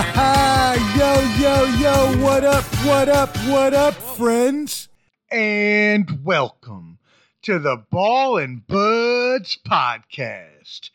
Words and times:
yo, 0.00 1.20
yo, 1.38 1.64
yo, 1.78 2.24
what 2.24 2.42
up, 2.42 2.64
what 2.86 3.08
up, 3.10 3.36
what 3.48 3.74
up, 3.74 3.92
friends? 3.92 4.88
And 5.30 6.24
welcome 6.24 6.98
to 7.42 7.58
the 7.58 7.84
Ball 7.90 8.38
and 8.38 8.66
Buds 8.66 9.58
podcast. 9.58 10.88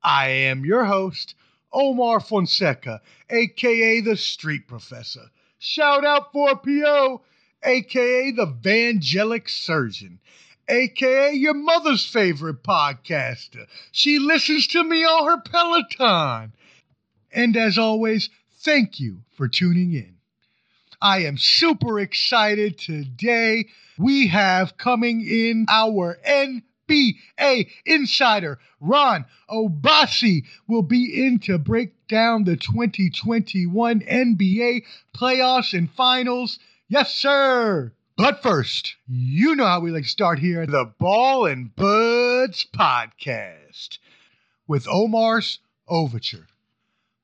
I 0.00 0.28
am 0.28 0.64
your 0.64 0.84
host, 0.84 1.34
Omar 1.72 2.20
Fonseca, 2.20 3.00
aka 3.28 4.00
the 4.00 4.16
Street 4.16 4.68
Professor. 4.68 5.32
Shout 5.58 6.04
out 6.04 6.32
for 6.32 6.54
PO, 6.54 7.20
aka 7.64 8.30
the 8.30 8.46
Vangelic 8.46 9.50
Surgeon, 9.50 10.20
aka 10.68 11.32
your 11.32 11.54
mother's 11.54 12.06
favorite 12.06 12.62
podcaster. 12.62 13.66
She 13.90 14.20
listens 14.20 14.68
to 14.68 14.84
me 14.84 15.04
on 15.04 15.26
her 15.26 15.40
Peloton. 15.40 16.52
And 17.34 17.56
as 17.56 17.78
always, 17.78 18.28
thank 18.62 19.00
you 19.00 19.22
for 19.36 19.48
tuning 19.48 19.92
in. 19.92 20.16
I 21.00 21.24
am 21.24 21.36
super 21.36 21.98
excited 21.98 22.78
today. 22.78 23.66
We 23.98 24.28
have 24.28 24.78
coming 24.78 25.26
in 25.26 25.66
our 25.68 26.18
NBA 26.24 27.66
insider, 27.84 28.60
Ron 28.80 29.24
Obasi, 29.50 30.44
will 30.68 30.82
be 30.82 31.26
in 31.26 31.40
to 31.40 31.58
break 31.58 32.06
down 32.06 32.44
the 32.44 32.56
2021 32.56 34.00
NBA 34.00 34.84
playoffs 35.16 35.76
and 35.76 35.90
finals. 35.90 36.60
Yes, 36.88 37.12
sir. 37.12 37.92
But 38.16 38.42
first, 38.42 38.94
you 39.08 39.56
know 39.56 39.66
how 39.66 39.80
we 39.80 39.90
like 39.90 40.04
to 40.04 40.08
start 40.08 40.38
here 40.38 40.66
the 40.66 40.92
Ball 40.98 41.46
and 41.46 41.74
Buds 41.74 42.66
podcast 42.72 43.98
with 44.68 44.86
Omar's 44.86 45.58
Overture. 45.88 46.46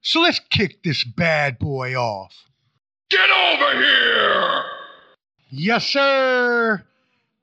So 0.09 0.21
let's 0.21 0.41
kick 0.49 0.83
this 0.83 1.05
bad 1.05 1.59
boy 1.59 1.95
off. 1.95 2.49
Get 3.11 3.29
over 3.29 3.79
here! 3.79 4.65
Yes, 5.51 5.87
sir. 5.87 6.83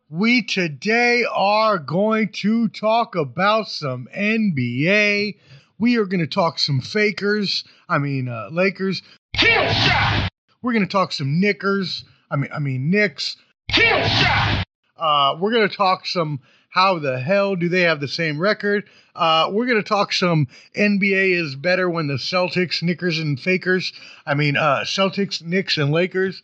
We 0.09 0.41
today 0.41 1.25
are 1.31 1.77
going 1.77 2.29
to 2.37 2.67
talk 2.69 3.15
about 3.15 3.69
some 3.69 4.07
NBA. 4.17 5.35
We 5.77 5.97
are 5.97 6.05
going 6.05 6.21
to 6.21 6.25
talk 6.25 6.57
some 6.57 6.81
fakers. 6.81 7.65
I 7.87 7.99
mean, 7.99 8.27
uh, 8.27 8.49
Lakers. 8.51 9.03
Kill 9.35 9.71
shot! 9.71 10.31
We're 10.63 10.73
going 10.73 10.87
to 10.87 10.91
talk 10.91 11.11
some 11.11 11.39
Knickers. 11.39 12.03
I 12.31 12.35
mean, 12.35 12.49
I 12.51 12.57
mean 12.57 12.89
Knicks. 12.89 13.37
Kill 13.69 14.01
shot! 14.07 14.63
Uh, 14.97 15.37
we're 15.39 15.51
going 15.51 15.69
to 15.69 15.77
talk 15.77 16.07
some. 16.07 16.39
How 16.75 16.99
the 16.99 17.17
hell 17.17 17.55
do 17.55 17.69
they 17.69 17.83
have 17.83 18.01
the 18.01 18.07
same 18.09 18.37
record? 18.37 18.83
Uh, 19.15 19.49
we're 19.49 19.65
going 19.65 19.81
to 19.81 19.87
talk 19.87 20.11
some 20.11 20.49
NBA 20.75 21.31
is 21.31 21.55
better 21.55 21.89
when 21.89 22.07
the 22.07 22.15
Celtics, 22.15 22.83
Knickers, 22.83 23.17
and 23.17 23.39
Fakers. 23.39 23.93
I 24.25 24.33
mean, 24.33 24.57
uh, 24.57 24.81
Celtics, 24.81 25.41
Knicks, 25.41 25.77
and 25.77 25.93
Lakers 25.93 26.43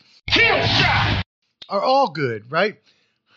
are 1.68 1.82
all 1.82 2.08
good, 2.08 2.50
right? 2.50 2.80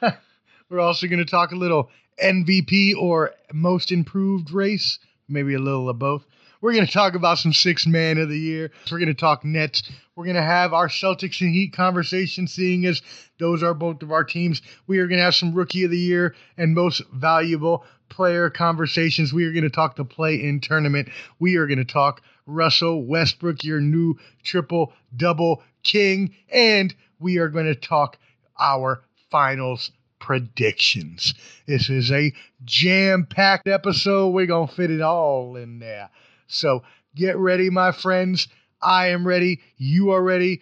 We're 0.70 0.78
also 0.78 1.08
going 1.08 1.18
to 1.18 1.24
talk 1.24 1.50
a 1.50 1.56
little 1.56 1.90
MVP 2.22 2.94
or 2.96 3.32
most 3.52 3.90
improved 3.90 4.52
race, 4.52 5.00
maybe 5.28 5.54
a 5.54 5.58
little 5.58 5.88
of 5.88 5.98
both. 5.98 6.24
We're 6.64 6.72
going 6.72 6.86
to 6.86 6.92
talk 6.92 7.14
about 7.14 7.36
some 7.36 7.52
six 7.52 7.86
man 7.86 8.16
of 8.16 8.30
the 8.30 8.38
year. 8.38 8.70
We're 8.90 8.96
going 8.96 9.08
to 9.08 9.14
talk 9.14 9.44
Nets. 9.44 9.82
We're 10.16 10.24
going 10.24 10.36
to 10.36 10.42
have 10.42 10.72
our 10.72 10.88
Celtics 10.88 11.42
and 11.42 11.52
Heat 11.52 11.74
conversation, 11.74 12.46
seeing 12.46 12.86
as 12.86 13.02
those 13.38 13.62
are 13.62 13.74
both 13.74 14.00
of 14.00 14.10
our 14.10 14.24
teams. 14.24 14.62
We 14.86 14.98
are 15.00 15.06
going 15.06 15.18
to 15.18 15.24
have 15.24 15.34
some 15.34 15.52
rookie 15.52 15.84
of 15.84 15.90
the 15.90 15.98
year 15.98 16.34
and 16.56 16.74
most 16.74 17.02
valuable 17.12 17.84
player 18.08 18.48
conversations. 18.48 19.30
We 19.30 19.44
are 19.44 19.52
going 19.52 19.64
to 19.64 19.68
talk 19.68 19.96
the 19.96 20.06
play 20.06 20.36
in 20.36 20.60
tournament. 20.60 21.10
We 21.38 21.56
are 21.56 21.66
going 21.66 21.80
to 21.80 21.84
talk 21.84 22.22
Russell 22.46 23.04
Westbrook, 23.04 23.62
your 23.62 23.82
new 23.82 24.14
triple 24.42 24.94
double 25.14 25.62
king. 25.82 26.34
And 26.50 26.94
we 27.18 27.36
are 27.36 27.50
going 27.50 27.66
to 27.66 27.74
talk 27.74 28.16
our 28.58 29.02
finals 29.30 29.90
predictions. 30.18 31.34
This 31.66 31.90
is 31.90 32.10
a 32.10 32.32
jam 32.64 33.26
packed 33.28 33.68
episode. 33.68 34.30
We're 34.30 34.46
going 34.46 34.68
to 34.68 34.74
fit 34.74 34.90
it 34.90 35.02
all 35.02 35.56
in 35.56 35.78
there. 35.78 36.08
So 36.46 36.82
get 37.14 37.36
ready, 37.36 37.70
my 37.70 37.92
friends. 37.92 38.48
I 38.80 39.08
am 39.08 39.26
ready. 39.26 39.60
You 39.76 40.10
are 40.10 40.22
ready. 40.22 40.60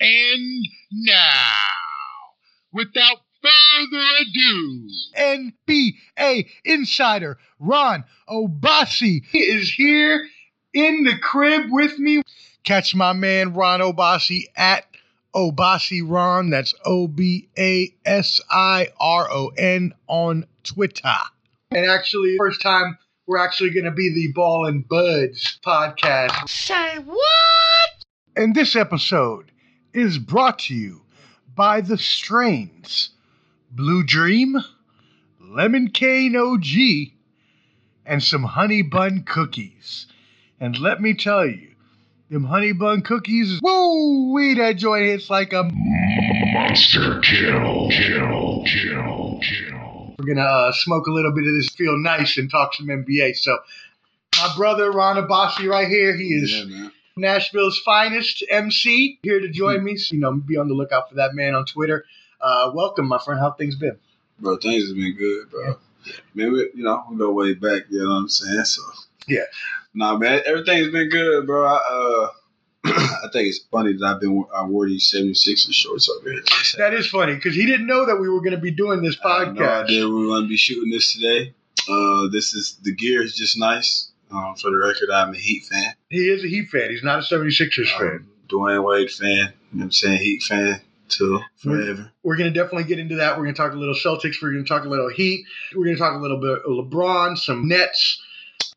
And 0.00 0.64
now, 0.92 1.32
without 2.72 3.18
further 3.42 4.04
ado, 4.20 4.88
NBA 5.16 6.48
insider 6.64 7.38
Ron 7.58 8.04
Obasi 8.28 9.24
is 9.32 9.72
here 9.72 10.26
in 10.72 11.04
the 11.04 11.18
crib 11.18 11.66
with 11.70 11.98
me. 11.98 12.22
Catch 12.64 12.94
my 12.94 13.12
man 13.12 13.54
Ron 13.54 13.80
Obasi 13.80 14.44
at 14.56 14.84
Obasi 15.34 16.02
Ron. 16.04 16.50
That's 16.50 16.74
O 16.84 17.08
B 17.08 17.48
A 17.58 17.92
S 18.04 18.40
I 18.50 18.88
R 19.00 19.30
O 19.30 19.48
N 19.56 19.94
on 20.06 20.46
Twitter. 20.62 21.14
And 21.70 21.86
actually, 21.86 22.36
first 22.36 22.62
time 22.62 22.98
we're 23.28 23.36
actually 23.36 23.70
going 23.70 23.84
to 23.84 23.90
be 23.90 24.12
the 24.14 24.32
Ball 24.32 24.66
and 24.66 24.88
Buds 24.88 25.60
podcast. 25.64 26.48
say 26.48 26.98
what? 26.98 27.20
And 28.34 28.54
this 28.54 28.74
episode 28.74 29.52
is 29.92 30.16
brought 30.16 30.60
to 30.60 30.74
you 30.74 31.02
by 31.54 31.82
the 31.82 31.98
strains 31.98 33.10
Blue 33.70 34.02
Dream, 34.02 34.56
Lemon 35.40 35.90
Cane 35.90 36.36
OG, 36.36 37.12
and 38.06 38.22
some 38.22 38.44
honey 38.44 38.80
bun 38.80 39.24
cookies. 39.24 40.06
And 40.58 40.78
let 40.78 41.02
me 41.02 41.12
tell 41.12 41.44
you, 41.44 41.72
them 42.30 42.44
honey 42.44 42.72
bun 42.72 43.02
cookies, 43.02 43.60
woo 43.62 44.32
wee, 44.32 44.54
that 44.54 44.78
joint 44.78 45.04
hits 45.04 45.28
like 45.28 45.52
a. 45.52 45.64
Monster 45.64 47.20
kill, 47.20 47.90
kill, 47.90 48.64
kill, 48.64 49.40
kill. 49.42 49.87
We're 50.18 50.34
gonna 50.34 50.40
uh, 50.46 50.72
smoke 50.72 51.06
a 51.06 51.12
little 51.12 51.32
bit 51.32 51.46
of 51.46 51.54
this, 51.54 51.68
feel 51.68 51.96
nice, 51.96 52.38
and 52.38 52.50
talk 52.50 52.74
some 52.74 52.86
NBA. 52.88 53.36
So, 53.36 53.56
my 54.36 54.52
brother 54.56 54.90
Ron 54.90 55.16
Obasi 55.16 55.68
right 55.68 55.86
here, 55.86 56.16
he 56.16 56.34
is 56.34 56.64
Yeah. 56.66 56.88
Nashville's 57.16 57.78
finest 57.84 58.44
MC 58.50 59.20
here 59.22 59.38
to 59.38 59.48
join 59.48 59.84
me. 59.84 59.96
So, 59.96 60.14
you 60.14 60.20
know, 60.20 60.32
be 60.34 60.56
on 60.56 60.66
the 60.68 60.74
lookout 60.74 61.08
for 61.08 61.16
that 61.16 61.34
man 61.34 61.54
on 61.54 61.66
Twitter. 61.66 62.04
Uh, 62.40 62.72
welcome, 62.74 63.06
my 63.06 63.18
friend. 63.18 63.40
How 63.40 63.52
things 63.52 63.76
been? 63.76 63.96
Bro, 64.40 64.56
things 64.58 64.88
have 64.88 64.96
been 64.96 65.16
good, 65.16 65.50
bro. 65.50 65.78
Man, 66.34 66.52
we, 66.52 66.70
you 66.74 66.82
know, 66.82 67.04
we 67.10 67.16
go 67.16 67.32
way 67.32 67.54
back, 67.54 67.82
you 67.88 68.02
know 68.02 68.10
what 68.10 68.16
I'm 68.16 68.28
saying? 68.28 68.64
So, 68.64 68.82
Yeah. 69.28 69.42
Nah, 69.94 70.16
man, 70.16 70.40
everything's 70.46 70.90
been 70.92 71.08
good, 71.10 71.46
bro. 71.46 71.64
I, 71.64 71.76
uh, 71.76 72.28
I 72.84 73.28
think 73.32 73.48
it's 73.48 73.60
funny 73.70 73.92
that 73.94 74.04
I've 74.04 74.20
been, 74.20 74.44
I 74.54 74.64
wore 74.64 74.86
these 74.86 75.10
76 75.10 75.72
shorts 75.72 76.08
over 76.08 76.30
here. 76.30 76.42
That 76.78 76.94
is 76.94 77.08
funny 77.08 77.34
because 77.34 77.54
he 77.54 77.66
didn't 77.66 77.86
know 77.86 78.06
that 78.06 78.16
we 78.16 78.28
were 78.28 78.40
going 78.40 78.52
to 78.52 78.60
be 78.60 78.70
doing 78.70 79.02
this 79.02 79.16
I 79.24 79.44
podcast. 79.46 79.84
idea 79.84 80.08
we 80.08 80.14
were 80.14 80.26
going 80.26 80.42
to 80.42 80.48
be 80.48 80.56
shooting 80.56 80.90
this 80.90 81.12
today. 81.14 81.54
Uh, 81.88 82.28
this 82.30 82.54
is, 82.54 82.78
the 82.82 82.94
gear 82.94 83.22
is 83.22 83.34
just 83.34 83.58
nice. 83.58 84.10
Um, 84.30 84.54
for 84.56 84.70
the 84.70 84.76
record, 84.76 85.10
I'm 85.10 85.32
a 85.32 85.38
Heat 85.38 85.64
fan. 85.64 85.94
He 86.10 86.28
is 86.28 86.44
a 86.44 86.48
Heat 86.48 86.68
fan. 86.68 86.90
He's 86.90 87.02
not 87.02 87.20
a 87.20 87.22
76ers 87.22 87.98
fan. 87.98 88.06
Um, 88.06 88.28
Dwyane 88.48 88.84
Wade 88.84 89.10
fan. 89.10 89.28
You 89.28 89.36
know 89.38 89.48
what 89.72 89.84
I'm 89.84 89.92
saying? 89.92 90.18
Heat 90.18 90.42
fan 90.42 90.80
too 91.08 91.40
forever. 91.56 92.12
We're 92.22 92.36
going 92.36 92.52
to 92.52 92.58
definitely 92.58 92.84
get 92.84 92.98
into 92.98 93.16
that. 93.16 93.36
We're 93.36 93.44
going 93.44 93.54
to 93.54 93.60
talk 93.60 93.72
a 93.72 93.76
little 93.76 93.94
Celtics. 93.94 94.36
We're 94.42 94.52
going 94.52 94.64
to 94.64 94.68
talk 94.68 94.84
a 94.84 94.88
little 94.88 95.08
Heat. 95.08 95.46
We're 95.74 95.84
going 95.84 95.96
to 95.96 96.00
talk 96.00 96.14
a 96.14 96.18
little 96.18 96.40
bit 96.40 96.58
of 96.58 96.64
LeBron, 96.66 97.38
some 97.38 97.66
Nets. 97.68 98.22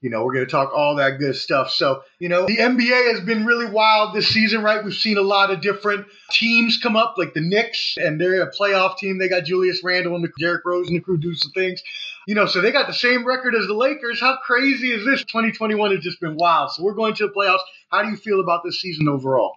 You 0.01 0.09
know, 0.09 0.25
we're 0.25 0.33
going 0.33 0.45
to 0.45 0.51
talk 0.51 0.71
all 0.75 0.95
that 0.95 1.19
good 1.19 1.35
stuff. 1.35 1.69
So, 1.69 2.01
you 2.17 2.27
know, 2.27 2.47
the 2.47 2.57
NBA 2.57 3.13
has 3.13 3.21
been 3.21 3.45
really 3.45 3.69
wild 3.69 4.15
this 4.15 4.27
season, 4.27 4.63
right? 4.63 4.83
We've 4.83 4.93
seen 4.93 5.17
a 5.17 5.21
lot 5.21 5.51
of 5.51 5.61
different 5.61 6.07
teams 6.31 6.79
come 6.81 6.95
up, 6.95 7.15
like 7.17 7.33
the 7.35 7.41
Knicks, 7.41 7.97
and 7.97 8.19
they're 8.19 8.41
a 8.41 8.51
playoff 8.51 8.97
team. 8.97 9.19
They 9.19 9.29
got 9.29 9.45
Julius 9.45 9.83
Randle 9.83 10.15
and 10.15 10.23
the 10.23 10.31
Derrick 10.39 10.65
Rose 10.65 10.87
and 10.87 10.97
the 10.97 11.01
crew 11.01 11.17
do 11.17 11.35
some 11.35 11.51
things. 11.51 11.83
You 12.27 12.35
know, 12.35 12.47
so 12.47 12.61
they 12.61 12.71
got 12.71 12.87
the 12.87 12.93
same 12.93 13.25
record 13.25 13.55
as 13.55 13.67
the 13.67 13.73
Lakers. 13.73 14.19
How 14.19 14.37
crazy 14.37 14.91
is 14.91 15.05
this? 15.05 15.21
2021 15.21 15.91
has 15.91 16.03
just 16.03 16.19
been 16.19 16.35
wild. 16.35 16.71
So 16.71 16.83
we're 16.83 16.93
going 16.93 17.13
to 17.15 17.27
the 17.27 17.33
playoffs. 17.33 17.59
How 17.91 18.01
do 18.01 18.09
you 18.09 18.17
feel 18.17 18.39
about 18.39 18.63
this 18.63 18.81
season 18.81 19.07
overall? 19.07 19.55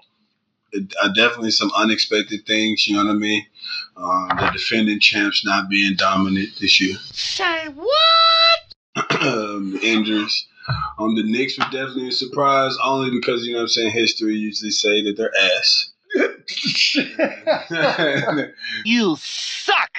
it, 0.74 0.92
uh, 1.00 1.08
definitely 1.08 1.52
some 1.52 1.70
unexpected 1.76 2.46
things. 2.46 2.86
You 2.86 2.96
know 2.96 3.04
what 3.04 3.10
I 3.12 3.14
mean? 3.14 3.46
Um, 3.96 4.28
the 4.28 4.50
defending 4.52 5.00
champs 5.00 5.44
not 5.44 5.68
being 5.68 5.94
dominant 5.96 6.50
this 6.60 6.80
year. 6.80 6.96
Say 7.12 7.68
what? 7.68 8.33
Um, 8.96 9.78
injuries. 9.82 10.46
Um, 10.98 11.14
the 11.14 11.22
Knicks 11.24 11.58
were 11.58 11.64
definitely 11.66 12.08
a 12.08 12.12
surprise, 12.12 12.76
only 12.82 13.10
because 13.10 13.44
you 13.44 13.52
know 13.52 13.58
what 13.58 13.62
I'm 13.64 13.68
saying. 13.68 13.90
History 13.92 14.34
usually 14.34 14.70
say 14.70 15.02
that 15.02 15.16
they're 15.16 15.30
ass. 15.38 15.90
You 18.84 19.16
suck! 19.18 19.90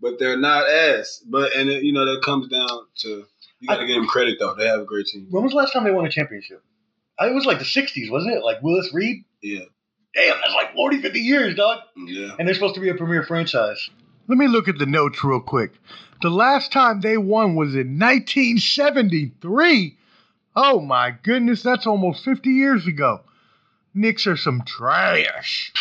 but 0.00 0.18
they're 0.18 0.36
not 0.38 0.68
ass. 0.68 1.22
But 1.28 1.54
and 1.56 1.68
it, 1.68 1.82
you 1.82 1.92
know 1.92 2.04
that 2.12 2.22
comes 2.22 2.48
down 2.48 2.68
to 2.98 3.24
you 3.60 3.68
got 3.68 3.76
to 3.78 3.86
give 3.86 3.96
them 3.96 4.06
credit 4.06 4.38
though. 4.38 4.54
They 4.54 4.66
have 4.66 4.80
a 4.80 4.84
great 4.84 5.06
team. 5.06 5.26
when 5.30 5.42
was 5.44 5.52
the 5.52 5.58
last 5.58 5.72
time 5.72 5.84
they 5.84 5.90
won 5.90 6.06
a 6.06 6.10
championship? 6.10 6.62
I- 7.18 7.28
It 7.28 7.34
was 7.34 7.46
like 7.46 7.58
the 7.58 7.64
60s, 7.64 8.10
wasn't 8.10 8.34
it? 8.34 8.42
Like 8.44 8.62
Willis 8.62 8.92
Reed? 8.92 9.24
Yeah, 9.42 9.60
Damn, 10.14 10.36
that's 10.40 10.54
like 10.54 10.74
40, 10.74 11.00
50 11.02 11.20
years, 11.20 11.54
dog. 11.54 11.78
yeah. 11.96 12.34
And 12.38 12.46
they're 12.46 12.54
supposed 12.54 12.74
to 12.74 12.80
be 12.80 12.88
a 12.90 12.94
premier 12.94 13.22
franchise. 13.22 13.88
Let 14.28 14.38
me 14.38 14.46
look 14.48 14.68
at 14.68 14.78
the 14.78 14.86
notes 14.86 15.24
real 15.24 15.40
quick. 15.40 15.72
The 16.22 16.30
last 16.30 16.70
time 16.72 17.00
they 17.00 17.16
won 17.16 17.56
was 17.56 17.74
in 17.74 17.98
1973. 17.98 19.96
Oh 20.54 20.80
my 20.80 21.14
goodness, 21.22 21.62
that's 21.62 21.86
almost 21.86 22.24
50 22.24 22.50
years 22.50 22.86
ago. 22.86 23.22
Knicks 23.94 24.26
are 24.26 24.36
some 24.36 24.62
trash. 24.62 25.72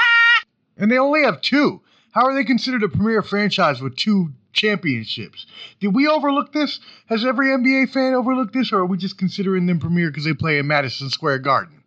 and 0.76 0.90
they 0.90 0.98
only 0.98 1.22
have 1.24 1.40
two. 1.40 1.80
How 2.12 2.26
are 2.26 2.34
they 2.34 2.44
considered 2.44 2.82
a 2.82 2.88
premier 2.88 3.22
franchise 3.22 3.80
with 3.80 3.96
two 3.96 4.32
championships? 4.52 5.46
Did 5.80 5.94
we 5.94 6.06
overlook 6.06 6.52
this? 6.52 6.78
Has 7.06 7.24
every 7.24 7.48
NBA 7.48 7.90
fan 7.90 8.14
overlooked 8.14 8.52
this, 8.52 8.72
or 8.72 8.80
are 8.80 8.86
we 8.86 8.98
just 8.98 9.18
considering 9.18 9.66
them 9.66 9.80
premier 9.80 10.10
because 10.10 10.24
they 10.24 10.34
play 10.34 10.58
in 10.58 10.66
Madison 10.66 11.10
Square 11.10 11.40
Garden? 11.40 11.82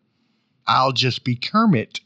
I'll 0.68 0.92
just 0.92 1.24
be 1.24 1.36
Kermit, 1.36 2.02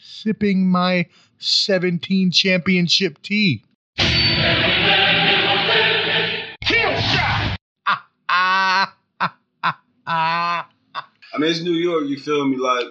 sipping 0.00 0.70
my 0.70 1.06
17 1.38 2.30
championship 2.30 3.20
tea. 3.22 3.62
Ah, 7.86 8.06
ah, 8.28 8.94
ah, 9.20 9.36
ah, 9.62 9.80
ah. 10.06 10.68
I 11.34 11.38
mean, 11.38 11.50
it's 11.50 11.60
New 11.60 11.72
York. 11.72 12.04
You 12.06 12.18
feel 12.18 12.46
me? 12.46 12.56
Like 12.56 12.86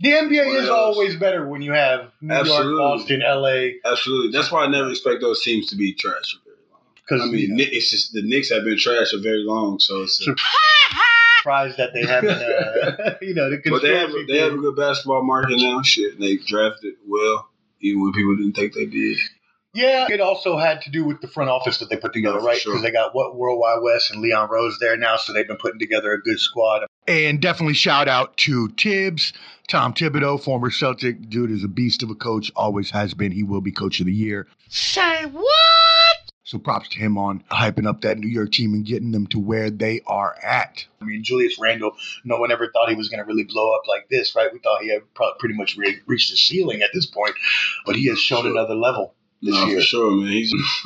The 0.00 0.10
NBA 0.10 0.46
What 0.46 0.56
is 0.56 0.68
else? 0.68 0.70
always 0.70 1.16
better 1.16 1.46
when 1.48 1.62
you 1.62 1.72
have 1.72 2.10
New 2.20 2.34
Absolutely. 2.34 2.72
York, 2.72 2.98
Boston, 3.00 3.20
LA. 3.20 3.90
absolutely. 3.90 4.32
That's 4.32 4.50
why 4.50 4.64
I 4.64 4.68
never 4.68 4.90
expect 4.90 5.20
those 5.20 5.42
teams 5.42 5.66
to 5.68 5.76
be 5.76 5.94
trash 5.94 6.34
for 6.34 6.44
very 6.50 6.56
long. 6.72 6.80
Because 6.96 7.22
I 7.22 7.26
mean, 7.32 7.54
Knick- 7.56 7.72
it's 7.72 7.90
just 7.90 8.12
the 8.12 8.22
Knicks 8.22 8.50
have 8.50 8.64
been 8.64 8.78
trash 8.78 9.10
for 9.10 9.18
very 9.18 9.44
long. 9.44 9.78
So 9.78 10.02
it's 10.02 10.24
So- 10.24 10.34
surprised 11.38 11.76
that 11.78 11.92
they 11.94 12.04
haven't, 12.04 12.30
uh, 12.30 13.14
you 13.22 13.34
know, 13.34 13.50
the 13.50 13.60
but 13.70 13.82
they 13.82 13.96
have 13.96 14.10
they 14.28 14.38
have 14.38 14.52
a 14.54 14.56
good 14.56 14.76
basketball 14.76 15.22
market 15.24 15.58
now. 15.58 15.80
Shit, 15.82 16.14
and 16.14 16.22
they 16.22 16.36
drafted 16.36 16.94
well, 17.06 17.48
even 17.80 18.02
when 18.02 18.12
people 18.12 18.36
didn't 18.36 18.54
think 18.54 18.74
they 18.74 18.86
did. 18.86 19.18
Yeah, 19.74 20.06
it 20.10 20.20
also 20.22 20.56
had 20.56 20.80
to 20.82 20.90
do 20.90 21.04
with 21.04 21.20
the 21.20 21.28
front 21.28 21.50
office 21.50 21.78
that 21.78 21.90
they 21.90 21.96
put 21.96 22.14
together, 22.14 22.36
Yeah, 22.36 22.40
for 22.40 22.46
right? 22.46 22.56
sure. 22.58 22.72
Because 22.72 22.82
they 22.82 22.92
got 22.92 23.14
what 23.14 23.36
Worldwide 23.36 23.82
Wes 23.82 24.10
and 24.10 24.22
Leon 24.22 24.48
Rose 24.50 24.78
there 24.80 24.96
now, 24.96 25.16
so 25.18 25.34
they've 25.34 25.46
been 25.46 25.58
putting 25.58 25.78
together 25.78 26.12
a 26.14 26.22
good 26.22 26.40
squad. 26.40 26.86
And 27.06 27.42
definitely 27.42 27.74
shout 27.74 28.08
out 28.08 28.36
to 28.38 28.68
Tibbs, 28.70 29.34
Tom 29.68 29.92
Thibodeau, 29.92 30.42
former 30.42 30.70
Celtic. 30.70 31.28
Dude 31.28 31.50
is 31.50 31.62
a 31.62 31.68
beast 31.68 32.02
of 32.02 32.08
a 32.08 32.14
coach, 32.14 32.50
always 32.56 32.90
has 32.92 33.12
been. 33.12 33.32
He 33.32 33.42
will 33.42 33.60
be 33.60 33.70
coach 33.70 34.00
of 34.00 34.06
the 34.06 34.14
year. 34.14 34.46
Say 34.70 35.26
what? 35.26 35.44
So 36.46 36.58
props 36.58 36.88
to 36.90 36.98
him 36.98 37.18
on 37.18 37.42
hyping 37.50 37.88
up 37.88 38.02
that 38.02 38.18
New 38.18 38.28
York 38.28 38.52
team 38.52 38.72
and 38.72 38.86
getting 38.86 39.10
them 39.10 39.26
to 39.28 39.40
where 39.40 39.68
they 39.68 40.00
are 40.06 40.32
at. 40.40 40.86
I 41.02 41.04
mean, 41.04 41.24
Julius 41.24 41.58
Randle, 41.58 41.96
no 42.24 42.38
one 42.38 42.52
ever 42.52 42.70
thought 42.70 42.88
he 42.88 42.94
was 42.94 43.08
going 43.08 43.18
to 43.18 43.26
really 43.26 43.42
blow 43.42 43.74
up 43.74 43.88
like 43.88 44.08
this, 44.08 44.36
right? 44.36 44.52
We 44.52 44.60
thought 44.60 44.80
he 44.80 44.90
had 44.90 45.02
pretty 45.40 45.56
much 45.56 45.76
re- 45.76 45.98
reached 46.06 46.30
the 46.30 46.36
ceiling 46.36 46.82
at 46.82 46.90
this 46.94 47.04
point, 47.04 47.34
but 47.84 47.96
he 47.96 48.06
has 48.10 48.20
shown 48.20 48.46
another 48.46 48.76
level 48.76 49.15
this 49.42 49.54
no, 49.54 49.66
year. 49.66 49.76
for 49.76 49.82
sure, 49.82 50.10
man. 50.16 50.28
He's 50.28 50.50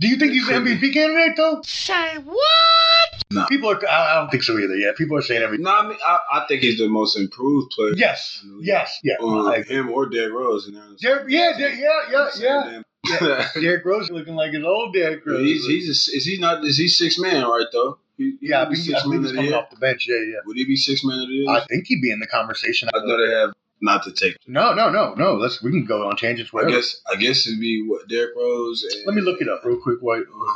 Do 0.00 0.08
you 0.08 0.16
think 0.16 0.32
he's 0.32 0.48
an 0.48 0.64
MVP 0.64 0.92
candidate, 0.92 1.36
though? 1.36 1.60
Say 1.64 2.16
what? 2.24 3.48
People 3.48 3.70
are, 3.70 3.88
I 3.88 4.12
I 4.12 4.14
don't 4.20 4.30
think 4.30 4.42
so 4.42 4.58
either. 4.58 4.74
Yeah, 4.76 4.90
people 4.96 5.16
are 5.16 5.22
saying 5.22 5.42
everything. 5.42 5.64
no. 5.64 5.70
I 5.76 5.86
mean, 5.88 5.98
I, 6.04 6.18
I 6.32 6.44
think 6.48 6.62
he's 6.62 6.78
the 6.78 6.88
most 6.88 7.16
improved 7.16 7.70
player. 7.70 7.92
Yes, 7.94 8.44
yes, 8.60 8.98
yeah. 9.04 9.14
Uh, 9.20 9.44
I- 9.46 9.62
him 9.62 9.90
or 9.90 10.08
Derrick 10.08 10.32
Rose. 10.32 10.66
And 10.66 10.76
they're- 10.76 10.96
Derrick- 11.00 11.30
yeah, 11.30 11.52
Der- 11.56 11.74
yeah, 11.74 11.88
yeah, 12.10 12.28
yeah. 12.38 12.62
Same 12.64 12.82
Yeah. 13.20 13.48
Derrick 13.54 13.84
Rose 13.84 14.10
looking 14.10 14.34
like 14.34 14.52
his 14.52 14.64
old 14.64 14.94
Derrick 14.94 15.24
Rose. 15.24 15.40
he's 15.42 15.66
he's 15.66 15.88
a, 15.88 16.16
is 16.16 16.24
he 16.26 16.38
not 16.38 16.64
is 16.64 16.76
he 16.76 16.88
six 16.88 17.18
man 17.18 17.44
right 17.44 17.66
though? 17.72 17.98
He, 18.16 18.36
he 18.40 18.48
yeah, 18.48 18.62
I 18.62 18.64
could 18.66 18.74
be 18.74 18.80
think, 18.80 18.96
I 18.98 19.02
believe 19.02 19.20
he's 19.20 19.30
of 19.30 19.36
the 19.36 19.42
coming 19.42 19.54
off 19.54 19.70
the 19.70 19.76
bench. 19.76 20.06
Yeah, 20.08 20.16
yeah. 20.16 20.36
Would 20.44 20.56
he 20.56 20.64
be 20.66 20.76
six 20.76 21.04
man 21.04 21.20
of 21.20 21.28
the 21.28 21.34
year? 21.34 21.50
I 21.50 21.60
think 21.64 21.86
he'd 21.86 22.02
be 22.02 22.10
in 22.10 22.20
the 22.20 22.26
conversation. 22.26 22.88
I 22.92 22.98
know 23.04 23.16
they 23.26 23.32
have 23.34 23.52
not 23.80 24.02
to 24.04 24.12
take. 24.12 24.36
No, 24.46 24.74
no, 24.74 24.90
no, 24.90 25.14
no. 25.14 25.34
Let's 25.34 25.62
we 25.62 25.70
can 25.70 25.84
go 25.84 26.08
on 26.08 26.16
tangents. 26.16 26.50
I 26.54 26.68
guess 26.68 27.00
I 27.10 27.16
guess 27.16 27.46
it'd 27.46 27.60
be 27.60 27.84
what 27.86 28.08
Derrick 28.08 28.34
Rose. 28.36 28.82
And, 28.82 29.06
Let 29.06 29.14
me 29.14 29.22
look 29.22 29.40
it 29.40 29.48
up 29.48 29.64
real 29.64 29.80
quick. 29.80 30.00
White. 30.00 30.22
uh, 30.22 30.52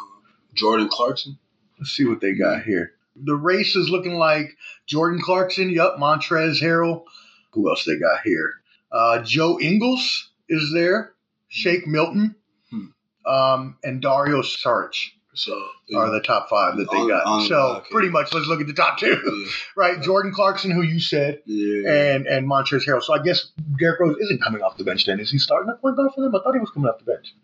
Jordan 0.55 0.88
Clarkson. 0.88 1.38
Let's 1.79 1.91
see 1.91 2.05
what 2.05 2.21
they 2.21 2.35
got 2.35 2.62
here. 2.62 2.93
The 3.17 3.35
race 3.35 3.76
is 3.76 3.91
looking 3.91 4.15
like 4.15 4.56
Jordan 4.87 5.21
Clarkson. 5.21 5.71
Yup, 5.71 5.97
Montrezl 5.99 6.62
Harrell. 6.62 7.05
Who 7.53 7.69
else 7.69 7.85
they 7.85 7.99
got 7.99 8.21
here? 8.25 8.55
Uh, 8.91 9.23
Joe 9.23 9.59
Ingles 9.61 10.31
is 10.49 10.73
there. 10.73 11.12
Shake 11.49 11.87
Milton. 11.87 12.35
Hmm. 12.70 12.87
Um, 13.27 13.79
and 13.82 14.03
Dario 14.03 14.43
Saric 14.43 15.11
So 15.34 15.60
are 15.96 16.10
the 16.10 16.20
top 16.20 16.48
five 16.48 16.76
that 16.76 16.90
they 16.90 16.96
On- 16.96 17.08
got. 17.08 17.25
on- 17.26 17.46
so 17.48 17.56
okay. 17.78 17.86
pretty 17.90 18.08
much, 18.08 18.32
let's 18.32 18.46
look 18.46 18.60
at 18.60 18.66
the 18.66 18.72
top 18.72 18.98
two, 18.98 19.20
yeah, 19.44 19.50
right? 19.76 20.00
Jordan 20.02 20.32
Clarkson, 20.32 20.70
who 20.70 20.82
you 20.82 21.00
said, 21.00 21.42
yeah. 21.46 21.90
and 22.14 22.26
and 22.26 22.48
Montrezl 22.48 22.86
Harrell. 22.86 23.02
So 23.02 23.14
I 23.14 23.22
guess 23.22 23.50
Derrick 23.78 24.00
Rose 24.00 24.16
isn't 24.20 24.42
coming 24.42 24.62
off 24.62 24.76
the 24.76 24.84
bench. 24.84 25.06
Then 25.06 25.20
is 25.20 25.31
he 25.31 25.38
starting 25.38 25.70
at 25.70 25.81
point 25.81 25.96
guard 25.96 26.12
for 26.14 26.22
them? 26.22 26.34
I 26.34 26.38
thought 26.42 26.54
he 26.54 26.60
was 26.60 26.70
coming 26.70 26.88
off 26.88 26.98
the 26.98 27.04
bench, 27.04 27.34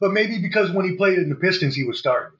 but 0.00 0.12
maybe 0.12 0.40
because 0.40 0.70
when 0.70 0.84
he 0.88 0.96
played 0.96 1.18
in 1.18 1.28
the 1.28 1.36
Pistons, 1.36 1.74
he 1.76 1.84
was 1.84 1.98
starting. 1.98 2.36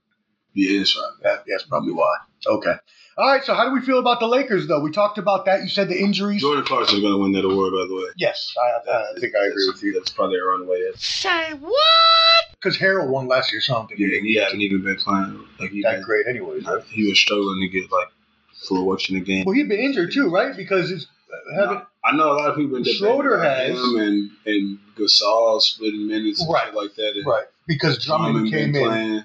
yeah, 0.55 0.79
that's 0.79 0.97
right. 0.97 1.13
That, 1.23 1.45
that's 1.49 1.65
probably 1.65 1.93
why. 1.93 2.15
Okay. 2.47 2.75
All 3.19 3.27
right. 3.27 3.43
So 3.45 3.55
how 3.55 3.65
do 3.69 3.73
we 3.75 3.81
feel 3.81 3.99
about 3.99 4.21
the 4.21 4.27
Lakers, 4.27 4.67
though? 4.67 4.81
We 4.81 4.91
talked 4.91 5.17
about 5.19 5.47
that. 5.47 5.63
You 5.63 5.69
said 5.69 5.89
the 5.89 5.99
injuries. 5.99 6.43
Jordan 6.43 6.65
Clarkson's 6.65 7.01
going 7.01 7.13
to 7.15 7.19
win 7.19 7.33
that 7.33 7.45
award, 7.45 7.73
by 7.73 7.87
the 7.89 7.95
way. 7.95 8.11
Yes, 8.17 8.55
I, 8.61 8.91
I 8.91 9.21
think 9.21 9.35
I 9.35 9.47
agree 9.47 9.71
with 9.73 9.83
you. 9.83 9.93
That's 9.95 10.11
probably 10.11 10.39
a 10.39 10.45
runaway. 10.45 10.87
End. 10.87 10.97
Say 11.01 11.53
what? 11.55 11.75
Because 12.53 12.77
Harrell 12.79 13.09
won 13.09 13.27
last 13.27 13.53
year, 13.53 13.61
something. 13.63 13.97
I 13.97 14.01
don't 14.01 14.11
Yeah, 14.13 14.21
he 14.21 14.35
hasn't 14.37 14.61
even 14.63 14.83
been 14.83 14.97
playing 14.97 15.45
like 15.59 15.71
he 15.71 15.83
that 15.83 15.97
been, 15.97 16.03
great, 16.03 16.27
anyways. 16.27 16.65
Right? 16.67 16.83
He 16.91 17.09
was 17.09 17.19
struggling 17.19 17.61
to 17.61 17.69
get 17.69 17.91
like 17.91 18.09
for 18.69 18.83
watching 18.85 19.17
the 19.19 19.25
game. 19.25 19.45
Well, 19.47 19.55
he'd 19.55 19.69
been 19.69 19.81
injured 19.81 20.13
too, 20.13 20.29
right? 20.31 20.55
Because 20.57 20.91
it's 20.91 21.07
uh, 21.33 21.61
haven't. 21.61 21.85
I 22.05 22.15
know 22.17 22.33
a 22.33 22.35
lot 22.35 22.51
of 22.51 22.57
people 22.57 22.77
in 22.77 22.83
debate 22.83 22.97
Schroeder 22.99 23.43
has. 23.43 23.71
him 23.79 23.97
and 23.97 24.31
and 24.47 24.79
Gasol 24.97 25.61
splitting 25.63 26.07
minutes 26.07 26.41
and 26.43 26.53
Right. 26.53 26.67
shit 26.67 26.75
like 26.75 26.95
that. 26.97 27.13
And 27.17 27.27
Right. 27.27 27.45
Because 27.67 28.05
Drummond 28.05 28.49
Drummond 28.49 28.53
came 28.53 28.75
in. 28.77 28.83
playing, 28.89 29.25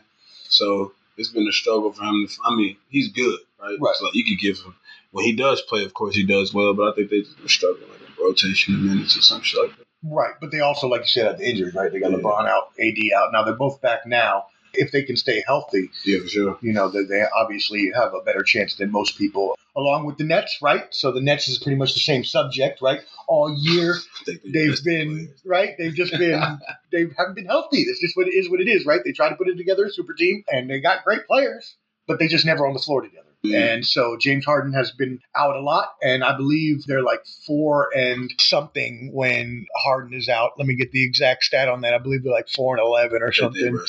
so 0.50 0.94
it's 1.18 1.30
been 1.30 1.48
a 1.48 1.52
struggle 1.52 1.92
for 1.92 2.04
him. 2.04 2.28
To, 2.28 2.34
I 2.46 2.56
mean, 2.56 2.78
he's 2.90 3.10
good, 3.12 3.40
right? 3.62 3.78
Right. 3.80 3.96
So 3.96 4.06
like 4.06 4.16
you 4.16 4.26
could 4.26 4.40
give 4.42 4.58
him 4.60 4.76
when 5.12 5.26
he 5.26 5.36
does 5.36 5.62
play. 5.62 5.84
Of 5.84 5.94
course, 5.94 6.16
he 6.16 6.26
does 6.26 6.54
well, 6.54 6.74
but 6.74 6.92
I 6.92 6.96
think 6.96 7.10
they 7.10 7.22
just 7.22 7.38
been 7.38 7.48
struggling 7.48 7.90
like 7.90 8.02
a 8.02 8.24
rotation 8.24 8.76
of 8.76 8.82
minutes 8.82 9.18
or 9.18 9.22
some 9.22 9.42
shit 9.42 9.62
like 9.62 9.78
that. 9.78 9.86
Right, 10.04 10.34
but 10.42 10.50
they 10.50 10.62
also, 10.62 10.88
like 10.88 11.02
you 11.02 11.08
said, 11.08 11.28
had 11.28 11.38
the 11.38 11.48
injuries, 11.48 11.76
right? 11.76 11.92
They 11.92 12.00
got 12.00 12.12
Yeah. 12.12 12.18
LeBron 12.18 12.48
out, 12.48 12.72
AD 12.80 12.98
out. 13.16 13.32
Now 13.32 13.44
they're 13.44 13.54
both 13.54 13.82
back 13.82 14.08
now. 14.08 14.46
If 14.74 14.92
they 14.92 15.04
can 15.04 15.18
stay 15.18 15.44
healthy, 15.46 15.90
Yeah, 16.06 16.20
for 16.20 16.28
sure. 16.28 16.58
you 16.62 16.74
know, 16.74 16.90
they, 16.90 17.04
they 17.04 17.24
obviously 17.36 17.92
have 17.96 18.14
a 18.14 18.22
better 18.22 18.44
chance 18.44 18.76
than 18.76 18.92
most 18.92 19.18
people, 19.18 19.58
along 19.76 20.06
with 20.06 20.18
the 20.18 20.24
Nets, 20.24 20.60
right? 20.62 20.86
So 20.92 21.12
the 21.12 21.22
Nets 21.22 21.48
is 21.48 21.58
pretty 21.60 21.78
much 21.78 21.94
the 21.94 22.00
same 22.00 22.24
subject, 22.24 22.82
right? 22.82 23.02
All 23.28 23.56
year 23.58 23.96
they 24.26 24.40
they've 24.46 24.84
been 24.84 25.34
right. 25.46 25.76
They've 25.78 25.94
just 25.94 26.12
been 26.12 26.42
they 26.92 27.06
haven't 27.18 27.36
been 27.36 27.46
healthy. 27.46 27.86
That's 27.86 28.00
just 28.00 28.16
what 28.18 28.28
it 28.28 28.34
is. 28.34 28.50
What 28.50 28.62
it 28.62 28.68
is, 28.68 28.86
right? 28.86 29.02
They 29.04 29.12
try 29.12 29.30
to 29.30 29.36
put 29.36 29.48
it 29.48 29.56
together, 29.58 29.90
super 29.90 30.14
team, 30.14 30.44
and 30.52 30.70
they 30.70 30.80
got 30.80 31.04
great 31.04 31.26
players, 31.28 31.76
but 32.08 32.20
they 32.20 32.28
just 32.28 32.46
never 32.46 32.68
on 32.68 32.74
the 32.74 32.80
floor 32.80 33.02
together. 33.02 33.28
Yeah. 33.44 33.74
And 33.74 33.86
so 33.86 34.18
James 34.20 34.46
Harden 34.46 34.74
has 34.74 34.92
been 34.92 35.20
out 35.36 35.56
a 35.56 35.62
lot, 35.62 35.94
and 36.04 36.24
I 36.24 36.38
believe 36.38 36.86
they're 36.86 37.04
like 37.04 37.26
four 37.48 37.90
and 37.96 38.32
something 38.40 39.10
when 39.14 39.66
Harden 39.76 40.14
is 40.14 40.30
out. 40.30 40.52
Let 40.58 40.68
me 40.68 40.76
get 40.76 40.92
the 40.92 41.04
exact 41.04 41.44
stat 41.44 41.68
on 41.68 41.82
that. 41.82 41.94
I 41.94 41.98
believe 41.98 42.24
they're 42.24 42.32
like 42.32 42.50
four 42.50 42.78
and 42.78 42.86
eleven 42.86 43.24
or 43.24 43.30
I 43.30 43.32
think 43.32 43.54
they 43.54 43.62
something. 43.62 43.80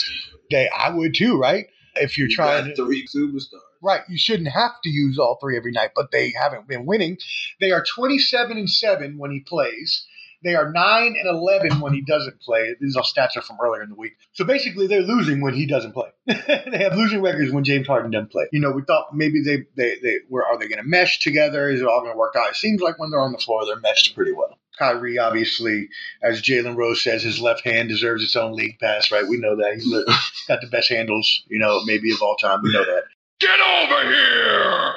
They, 0.51 0.69
I 0.69 0.91
would 0.91 1.15
too, 1.15 1.39
right? 1.39 1.67
If 1.97 2.17
you're 2.17 2.29
You 2.29 2.35
trying 2.35 2.65
to, 2.65 2.75
three 2.75 3.07
superstars. 3.07 3.61
right, 3.83 4.01
you 4.09 4.17
shouldn't 4.17 4.49
have 4.49 4.73
to 4.85 4.89
use 4.89 5.19
all 5.19 5.37
three 5.41 5.59
every 5.59 5.73
night, 5.73 5.91
but 5.95 6.11
they 6.11 6.33
haven't 6.41 6.67
been 6.67 6.87
winning. 6.87 7.19
They 7.61 7.71
are 7.73 7.85
27 7.85 8.57
and 8.57 8.71
seven 8.71 9.19
when 9.19 9.31
he 9.31 9.41
plays. 9.41 10.07
They 10.43 10.55
are 10.55 10.71
nine 10.73 11.17
and 11.19 11.29
11 11.29 11.81
when 11.81 11.93
he 11.93 12.03
doesn't 12.03 12.41
play. 12.41 12.75
These 12.81 12.97
all 12.97 13.05
stats 13.05 13.37
are 13.37 13.43
from 13.43 13.59
earlier 13.63 13.83
in 13.83 13.91
the 13.91 13.95
week. 13.95 14.13
So 14.33 14.45
basically, 14.45 14.87
they're 14.87 15.03
losing 15.03 15.41
when 15.41 15.55
he 15.55 15.67
doesn't 15.67 15.93
play. 15.93 16.09
they 16.27 16.79
have 16.79 16.95
losing 16.95 17.23
records 17.23 17.53
when 17.53 17.65
James 17.65 17.87
Harden 17.87 18.11
doesn't 18.11 18.33
play. 18.33 18.47
You 18.53 18.61
know, 18.61 18.73
we 18.73 18.83
thought 18.83 19.15
maybe 19.15 19.43
they 19.43 19.65
they 19.77 19.97
they 20.03 20.19
were 20.29 20.45
are 20.45 20.59
they 20.59 20.69
going 20.69 20.83
to 20.83 20.89
mesh 20.89 21.19
together? 21.21 21.69
Is 21.69 21.81
it 21.81 21.87
all 21.87 22.01
going 22.01 22.13
to 22.13 22.19
work 22.19 22.35
out? 22.37 22.51
It 22.51 22.57
seems 22.57 22.81
like 22.81 22.99
when 22.99 23.11
they're 23.11 23.21
on 23.21 23.33
the 23.33 23.39
floor, 23.39 23.65
they're 23.65 23.81
meshed 23.81 24.15
pretty 24.15 24.33
well. 24.33 24.59
Kyrie, 24.79 25.19
obviously, 25.19 25.89
as 26.23 26.41
Jalen 26.43 26.77
Rose 26.77 27.03
says, 27.03 27.23
his 27.23 27.41
left 27.41 27.63
hand 27.65 27.89
deserves 27.89 28.25
its 28.25 28.37
own 28.37 28.55
league 28.55 28.79
pass, 28.79 29.13
right? 29.13 29.27
We 29.27 29.37
know 29.37 29.57
that. 29.57 29.75
He's 29.75 30.47
got 30.49 30.61
the 30.61 30.67
best 30.67 30.89
handles, 30.89 31.43
you 31.49 31.59
know, 31.59 31.83
maybe 31.85 32.11
of 32.13 32.23
all 32.23 32.37
time. 32.37 32.63
We 32.63 32.73
know 32.73 32.85
that. 32.85 33.03
Get 33.39 33.61
over 33.61 34.03
here! 34.05 34.95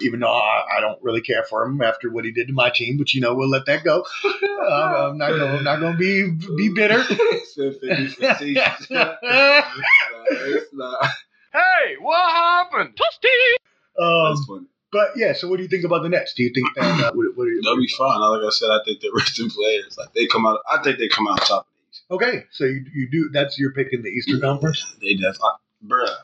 Even 0.00 0.20
though 0.20 0.32
I, 0.32 0.64
I 0.76 0.80
don't 0.80 1.02
really 1.02 1.20
care 1.20 1.44
for 1.44 1.64
him 1.64 1.80
after 1.82 2.10
what 2.10 2.24
he 2.24 2.30
did 2.32 2.48
to 2.48 2.52
my 2.52 2.70
team, 2.70 2.96
but 2.98 3.12
you 3.14 3.20
know, 3.20 3.34
we'll 3.34 3.48
let 3.50 3.66
that 3.66 3.84
go. 3.84 4.04
Um, 4.68 4.94
I'm 5.12 5.18
not 5.18 5.30
going. 5.30 5.56
I'm 5.58 5.64
not 5.64 5.80
going 5.80 5.92
to 5.92 5.98
be 5.98 6.30
be 6.56 6.68
bitter. 6.68 7.00
Except 7.00 7.80
for 7.80 7.86
you 7.86 8.08
facetious. 8.08 8.90
Nah, 8.90 9.14
it's 9.22 10.72
not. 10.74 11.08
Hey, 11.52 11.96
what 12.00 12.30
happened? 12.30 12.90
Toasty! 12.94 14.02
um, 14.02 14.34
That's 14.34 14.46
funny. 14.46 14.66
but 14.92 15.08
yeah, 15.16 15.32
so 15.32 15.48
what 15.48 15.56
do 15.56 15.62
you 15.62 15.68
think 15.68 15.84
about 15.84 16.02
the 16.02 16.08
Nets? 16.10 16.34
Do 16.34 16.42
you 16.42 16.50
think 16.52 16.68
that 16.74 16.84
uh, 16.84 17.12
what, 17.14 17.36
what 17.36 17.44
are 17.44 17.50
you, 17.50 17.62
They'll 17.62 17.76
be 17.78 17.88
fine. 17.88 18.20
Like 18.20 18.42
I 18.46 18.50
said, 18.50 18.66
I 18.68 18.80
think 18.84 19.00
they're 19.00 19.10
resting 19.14 19.48
players. 19.48 19.96
Like 19.96 20.12
they 20.12 20.26
come 20.26 20.44
out. 20.46 20.58
I 20.70 20.82
think 20.82 20.98
they 20.98 21.08
come 21.08 21.26
out 21.28 21.38
top 21.38 21.62
of 21.62 21.66
the 21.72 21.90
East. 21.90 22.02
Okay, 22.10 22.44
so 22.50 22.64
you, 22.64 22.84
you 22.94 23.08
do. 23.10 23.30
That's 23.32 23.58
your 23.58 23.72
pick 23.72 23.92
in 23.92 24.02
the 24.02 24.10
Eastern 24.10 24.40
Conference. 24.40 24.84
They 25.00 25.14
definitely, 25.14 25.50
bruh. 25.86 26.14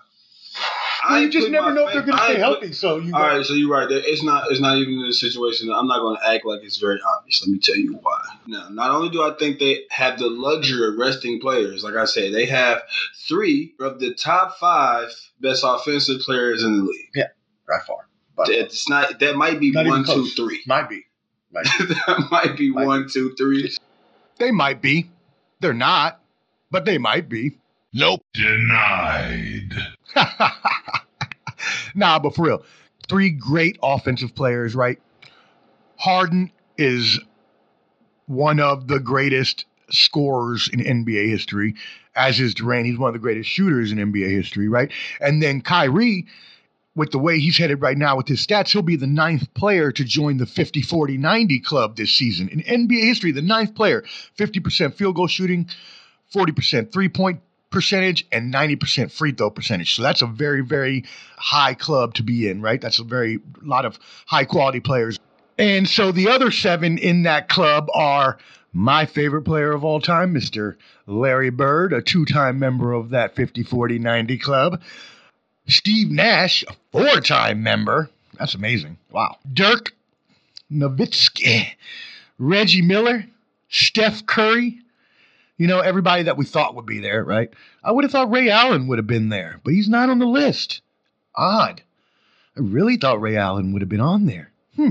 Well, 1.09 1.19
you 1.19 1.25
ain't 1.25 1.33
just 1.33 1.51
never 1.51 1.71
my 1.71 1.75
know 1.75 1.87
if 1.89 1.93
they're 1.93 2.03
going 2.03 2.17
to 2.17 2.23
stay 2.25 2.33
ain't 2.33 2.41
healthy. 2.41 2.73
So 2.73 2.97
you. 2.99 3.15
all 3.15 3.21
right, 3.23 3.45
so 3.45 3.55
you're 3.55 3.71
right. 3.71 3.87
It's 3.91 4.23
not. 4.23 4.51
It's 4.51 4.61
not 4.61 4.77
even 4.79 4.95
in 4.95 5.07
a 5.07 5.13
situation. 5.13 5.71
I'm 5.73 5.87
not 5.87 6.01
going 6.01 6.17
to 6.17 6.27
act 6.29 6.45
like 6.47 6.63
it's 6.63 6.79
very 6.79 6.99
obvious. 7.17 7.43
Let 7.43 7.51
me 7.53 7.59
tell 7.59 7.77
you 7.77 7.95
why. 8.03 8.23
Now, 8.47 8.69
not 8.71 8.91
only 8.91 9.11
do 9.11 9.23
I 9.23 9.35
think 9.39 9.59
they 9.59 9.83
have 9.91 10.19
the 10.19 10.29
luxury 10.29 10.89
of 10.89 10.97
resting 10.99 11.41
players, 11.41 11.83
like 11.85 11.95
I 11.95 12.05
said, 12.05 12.33
they 12.33 12.47
have 12.47 12.83
three 13.29 13.75
of 13.81 13.99
the 14.01 14.15
top 14.15 14.59
five 14.59 15.09
best 15.41 15.63
offensive 15.67 16.21
players 16.21 16.63
in 16.63 16.77
the 16.79 16.83
league. 16.85 17.11
Yeah, 17.15 17.29
by 17.69 17.79
far. 17.87 18.09
But 18.37 18.49
It's 18.49 18.89
not. 18.89 19.19
That 19.21 19.37
might 19.37 19.61
be 19.61 19.71
Not 19.71 19.83
even 19.87 19.91
one, 19.93 20.05
two, 20.05 20.13
close. 20.13 20.35
three. 20.35 20.63
might 20.67 20.89
be. 20.89 21.03
Might 21.53 21.65
be. 21.79 21.85
that 22.07 22.29
might 22.31 22.57
be 22.57 22.71
Might- 22.73 22.87
one, 22.87 23.09
two, 23.09 23.35
three. 23.37 23.73
They 24.39 24.51
might 24.51 24.83
be. 24.83 25.11
They're 25.61 25.73
not, 25.73 26.21
but 26.71 26.85
they 26.85 26.99
might 26.99 27.29
be. 27.29 27.59
Nope. 27.93 28.23
Denied. 28.35 29.73
nah, 31.95 32.19
but 32.19 32.35
for 32.35 32.47
real, 32.47 32.63
three 33.09 33.31
great 33.31 33.79
offensive 33.83 34.35
players, 34.35 34.75
right? 34.75 35.01
Harden 35.97 36.51
is 36.77 37.21
one 38.27 38.61
of 38.61 38.89
the 38.89 39.01
greatest 39.01 39.65
scorers 39.91 40.69
in 40.73 40.81
NBA 40.81 41.29
history, 41.29 41.75
as 42.15 42.41
is 42.41 42.55
Durant. 42.55 42.87
He's 42.87 42.99
one 42.99 43.09
of 43.09 43.15
the 43.15 43.21
greatest 43.21 43.49
shooters 43.51 43.93
in 43.93 43.99
NBA 43.99 44.31
history, 44.31 44.69
right? 44.69 44.91
And 45.21 45.43
then 45.43 45.61
Kyrie, 45.61 46.27
with 46.97 47.11
the 47.11 47.19
way 47.19 47.39
he's 47.39 47.59
headed 47.59 47.81
right 47.81 47.97
now 47.97 48.17
with 48.17 48.29
his 48.29 48.45
stats, 48.45 48.71
he'll 48.71 48.83
be 48.83 48.97
the 48.97 49.07
ninth 49.07 49.53
player 49.55 49.93
to 49.93 50.05
join 50.05 50.37
the 50.39 50.47
50 50.47 50.83
40 50.83 51.19
90 51.19 51.61
club 51.61 51.97
this 51.97 52.13
season. 52.13 52.49
In 52.49 52.61
NBA 52.61 53.05
history, 53.05 53.33
the 53.33 53.43
ninth 53.43 53.75
player, 53.75 54.05
50% 54.39 54.95
field 54.95 55.17
goal 55.17 55.27
shooting, 55.27 55.69
40% 56.33 56.93
three 56.93 57.09
point 57.09 57.41
percentage, 57.75 58.25
and 58.31 58.55
90% 58.55 59.11
free 59.11 59.33
throw 59.33 59.51
percentage. 59.51 59.97
So 59.97 60.03
that's 60.03 60.23
a 60.23 60.27
very, 60.27 60.63
very 60.63 61.05
high 61.37 61.75
club 61.75 62.15
to 62.15 62.23
be 62.23 62.49
in, 62.49 62.63
right? 62.63 62.81
That's 62.81 63.01
a 63.01 63.05
very 63.05 63.41
lot 63.63 63.85
of 63.85 63.99
high 64.27 64.45
quality 64.45 64.79
players. 64.79 65.19
And 65.59 65.89
so 65.89 66.13
the 66.13 66.29
other 66.29 66.53
seven 66.53 66.99
in 66.99 67.25
that 67.25 67.49
club 67.49 67.89
are 67.93 68.39
my 68.73 69.07
favorite 69.07 69.43
player 69.43 69.73
of 69.73 69.85
all 69.85 70.01
time, 70.01 70.33
Mr. 70.33 70.77
Larry 71.07 71.51
Bird, 71.51 71.93
a 71.93 72.01
two 72.01 72.25
time 72.25 72.61
member 72.61 72.93
of 72.93 73.11
that 73.11 73.35
50 73.35 73.65
40 73.65 73.99
90 73.99 74.39
club. 74.39 74.81
Steve 75.67 76.11
Nash, 76.11 76.63
a 76.69 76.75
four 76.93 77.21
time 77.21 77.63
member. 77.63 78.09
That's 78.39 78.55
amazing. 78.55 78.99
Wow. 79.11 79.37
Dirk 79.53 79.93
Nowitzki, 80.71 81.67
Reggie 82.39 82.83
Miller, 82.83 83.27
Steph 83.69 84.25
Curry. 84.27 84.81
You 85.57 85.69
know, 85.69 85.81
everybody 85.81 86.25
that 86.25 86.37
we 86.37 86.45
thought 86.45 86.75
would 86.75 86.87
be 86.87 86.99
there, 87.01 87.23
right? 87.23 87.51
I 87.83 87.93
would 87.93 88.05
have 88.05 88.11
thought 88.11 88.31
Ray 88.31 88.51
Allen 88.51 88.89
would 88.89 88.99
have 88.99 89.07
been 89.07 89.29
there, 89.29 89.61
but 89.63 89.73
he's 89.73 89.89
not 89.89 90.11
on 90.11 90.19
the 90.19 90.27
list. 90.27 90.83
Odd. 91.37 91.83
I 92.57 92.61
really 92.61 92.97
thought 92.97 93.21
Ray 93.21 93.37
Allen 93.37 93.73
would 93.73 93.83
have 93.83 93.89
been 93.89 94.01
on 94.01 94.27
there. 94.27 94.51
Hmm. 94.77 94.91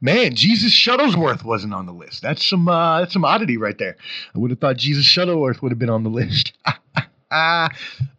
Man, 0.00 0.34
Jesus 0.34 0.72
Shuttlesworth 0.72 1.42
wasn't 1.42 1.74
on 1.74 1.86
the 1.86 1.92
list. 1.92 2.22
That's 2.22 2.44
some 2.44 2.68
uh, 2.68 3.00
that's 3.00 3.12
some 3.12 3.24
oddity 3.24 3.56
right 3.56 3.76
there. 3.78 3.96
I 4.34 4.38
would 4.38 4.50
have 4.50 4.60
thought 4.60 4.76
Jesus 4.76 5.06
Shuttlesworth 5.06 5.62
would 5.62 5.72
have 5.72 5.78
been 5.78 5.90
on 5.90 6.04
the 6.04 6.10
list. 6.10 6.52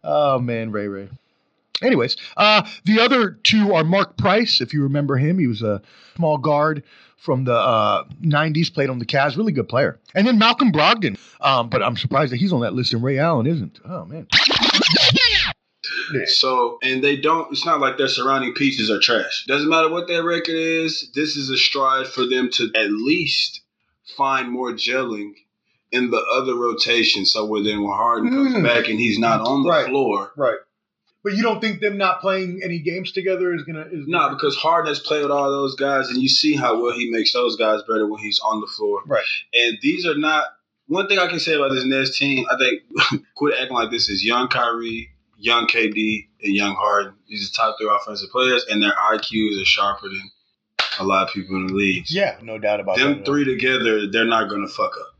oh 0.04 0.38
man, 0.40 0.72
Ray 0.72 0.88
Ray. 0.88 1.08
Anyways, 1.82 2.16
uh, 2.36 2.68
the 2.84 3.00
other 3.00 3.30
two 3.42 3.72
are 3.74 3.84
Mark 3.84 4.16
Price. 4.16 4.60
If 4.60 4.72
you 4.74 4.82
remember 4.82 5.16
him, 5.16 5.38
he 5.38 5.46
was 5.46 5.62
a 5.62 5.80
small 6.16 6.36
guard 6.38 6.82
from 7.16 7.44
the 7.44 7.54
uh, 7.54 8.04
90s, 8.22 8.72
played 8.72 8.90
on 8.90 8.98
the 8.98 9.06
Cavs, 9.06 9.36
really 9.36 9.52
good 9.52 9.68
player. 9.68 9.98
And 10.14 10.26
then 10.26 10.38
Malcolm 10.38 10.72
Brogdon. 10.72 11.18
Um, 11.40 11.68
but 11.68 11.82
I'm 11.82 11.96
surprised 11.96 12.32
that 12.32 12.36
he's 12.38 12.52
on 12.52 12.60
that 12.62 12.74
list 12.74 12.92
and 12.94 13.02
Ray 13.02 13.18
Allen 13.18 13.46
isn't. 13.46 13.78
Oh 13.84 14.04
man. 14.04 14.26
So, 16.26 16.78
and 16.82 17.02
they 17.04 17.16
don't. 17.16 17.50
It's 17.52 17.64
not 17.66 17.80
like 17.80 17.96
their 17.98 18.08
surrounding 18.08 18.54
pieces 18.54 18.90
are 18.90 18.98
trash. 19.00 19.44
Doesn't 19.46 19.68
matter 19.68 19.88
what 19.90 20.06
their 20.08 20.22
record 20.22 20.54
is. 20.56 21.10
This 21.14 21.36
is 21.36 21.50
a 21.50 21.56
stride 21.56 22.06
for 22.06 22.26
them 22.26 22.50
to 22.54 22.70
at 22.74 22.90
least 22.90 23.62
find 24.16 24.50
more 24.50 24.72
gelling 24.72 25.32
in 25.92 26.10
the 26.10 26.22
other 26.34 26.54
rotation. 26.54 27.24
So, 27.26 27.44
when 27.46 27.64
then 27.64 27.82
when 27.82 27.92
Harden 27.92 28.30
comes 28.30 28.54
Mm. 28.54 28.62
back 28.64 28.88
and 28.88 28.98
he's 28.98 29.18
not 29.18 29.40
on 29.40 29.62
the 29.62 29.68
Right. 29.70 29.86
floor, 29.86 30.32
Right. 30.36 30.58
But 31.28 31.36
you 31.36 31.42
don't 31.42 31.60
think 31.60 31.80
them 31.80 31.98
not 31.98 32.22
playing 32.22 32.62
any 32.64 32.78
games 32.78 33.12
together 33.12 33.52
is 33.52 33.62
gonna 33.64 33.84
is 33.92 34.06
No, 34.06 34.30
because 34.30 34.56
Harden 34.56 34.88
has 34.88 34.98
played 34.98 35.20
with 35.20 35.30
all 35.30 35.50
those 35.50 35.74
guys, 35.74 36.08
and 36.08 36.16
you 36.16 36.28
see 36.28 36.56
how 36.56 36.80
well 36.82 36.96
he 36.96 37.10
makes 37.10 37.34
those 37.34 37.54
guys 37.56 37.82
better 37.82 38.06
when 38.06 38.18
he's 38.22 38.40
on 38.40 38.62
the 38.62 38.66
floor. 38.66 39.02
Right. 39.04 39.24
And 39.52 39.76
these 39.82 40.06
are 40.06 40.16
not 40.16 40.46
one 40.86 41.06
thing 41.06 41.18
I 41.18 41.26
can 41.26 41.38
say 41.38 41.52
about 41.52 41.72
this 41.72 41.84
Nets 41.84 42.18
team. 42.18 42.46
I 42.50 42.56
think 42.56 43.22
quit 43.34 43.60
acting 43.60 43.76
like 43.76 43.90
this 43.90 44.08
is 44.08 44.24
young 44.24 44.48
Kyrie, 44.48 45.10
young 45.36 45.66
KD, 45.66 46.28
and 46.42 46.54
young 46.54 46.74
Harden. 46.74 47.12
These 47.28 47.50
are 47.50 47.52
top 47.54 47.76
three 47.78 47.90
offensive 47.94 48.30
players, 48.30 48.64
and 48.70 48.82
their 48.82 48.94
IQs 48.94 49.60
are 49.60 49.66
sharper 49.66 50.08
than 50.08 50.30
a 50.98 51.04
lot 51.04 51.28
of 51.28 51.34
people 51.34 51.56
in 51.56 51.66
the 51.66 51.74
league. 51.74 52.06
Yeah, 52.08 52.38
no 52.40 52.56
doubt 52.56 52.80
about 52.80 52.96
Them 52.96 53.18
that. 53.18 53.26
three 53.26 53.44
together, 53.44 54.10
they're 54.10 54.24
not 54.24 54.48
gonna 54.48 54.66
fuck 54.66 54.92
up. 54.98 55.14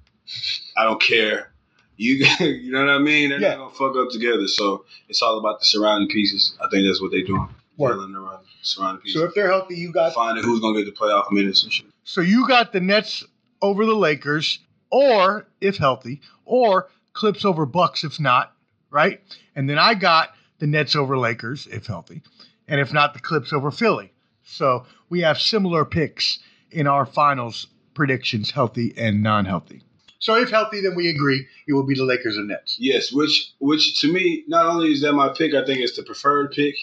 I 0.74 0.84
don't 0.84 1.02
care. 1.02 1.52
You, 1.98 2.14
you 2.40 2.72
know 2.72 2.80
what 2.80 2.90
I 2.94 2.98
mean? 2.98 3.28
They're 3.30 3.40
Yeah. 3.40 3.56
not 3.56 3.74
gonna 3.78 3.92
fuck 3.92 3.96
up 4.02 4.10
together. 4.10 4.46
So 4.48 4.84
it's 5.08 5.20
all 5.20 5.38
about 5.38 5.58
the 5.60 5.66
surrounding 5.66 6.08
pieces. 6.08 6.56
I 6.64 6.68
think 6.70 6.86
that's 6.86 7.02
what 7.02 7.10
they're 7.10 7.24
doing. 7.24 7.48
Around 7.80 8.40
surrounding 8.62 9.02
pieces 9.02 9.20
So 9.20 9.26
if 9.26 9.34
they're 9.34 9.50
healthy, 9.50 9.76
you 9.76 9.92
got 9.92 10.14
finding 10.14 10.42
who's 10.42 10.60
gonna 10.60 10.82
get 10.82 10.86
the 10.92 10.98
playoff 10.98 11.30
minutes 11.30 11.62
and 11.62 11.72
shit. 11.72 11.86
So 12.04 12.20
you 12.22 12.48
got 12.48 12.72
the 12.72 12.80
Nets 12.80 13.24
over 13.62 13.84
the 13.84 13.94
Lakers, 13.94 14.60
or 14.90 15.46
if 15.60 15.76
healthy, 15.76 16.20
or 16.44 16.88
Clips 17.12 17.44
over 17.44 17.66
Bucks 17.66 18.04
if 18.04 18.18
not, 18.20 18.52
right? 18.90 19.20
And 19.56 19.68
then 19.68 19.78
I 19.78 19.94
got 19.94 20.30
the 20.60 20.66
Nets 20.66 20.96
over 20.96 21.18
Lakers 21.18 21.66
if 21.68 21.86
healthy, 21.86 22.22
and 22.68 22.80
if 22.80 22.92
not, 22.92 23.14
the 23.14 23.20
Clips 23.20 23.52
over 23.52 23.70
Philly. 23.70 24.12
So 24.44 24.86
we 25.08 25.20
have 25.20 25.40
similar 25.40 25.84
picks 25.84 26.38
in 26.70 26.86
our 26.86 27.04
finals 27.06 27.66
predictions, 27.94 28.50
healthy 28.52 28.94
and 28.96 29.22
non-healthy. 29.22 29.82
So 30.20 30.34
if 30.36 30.50
healthy, 30.50 30.80
then 30.80 30.94
we 30.94 31.08
agree 31.08 31.46
it 31.66 31.72
will 31.72 31.84
be 31.84 31.94
the 31.94 32.04
Lakers 32.04 32.36
and 32.36 32.48
Nets. 32.48 32.76
Yes, 32.80 33.12
which 33.12 33.52
which 33.58 34.00
to 34.00 34.12
me, 34.12 34.44
not 34.48 34.66
only 34.66 34.92
is 34.92 35.02
that 35.02 35.12
my 35.12 35.28
pick, 35.28 35.54
I 35.54 35.64
think 35.64 35.80
it's 35.80 35.96
the 35.96 36.02
preferred 36.02 36.52
pick. 36.52 36.74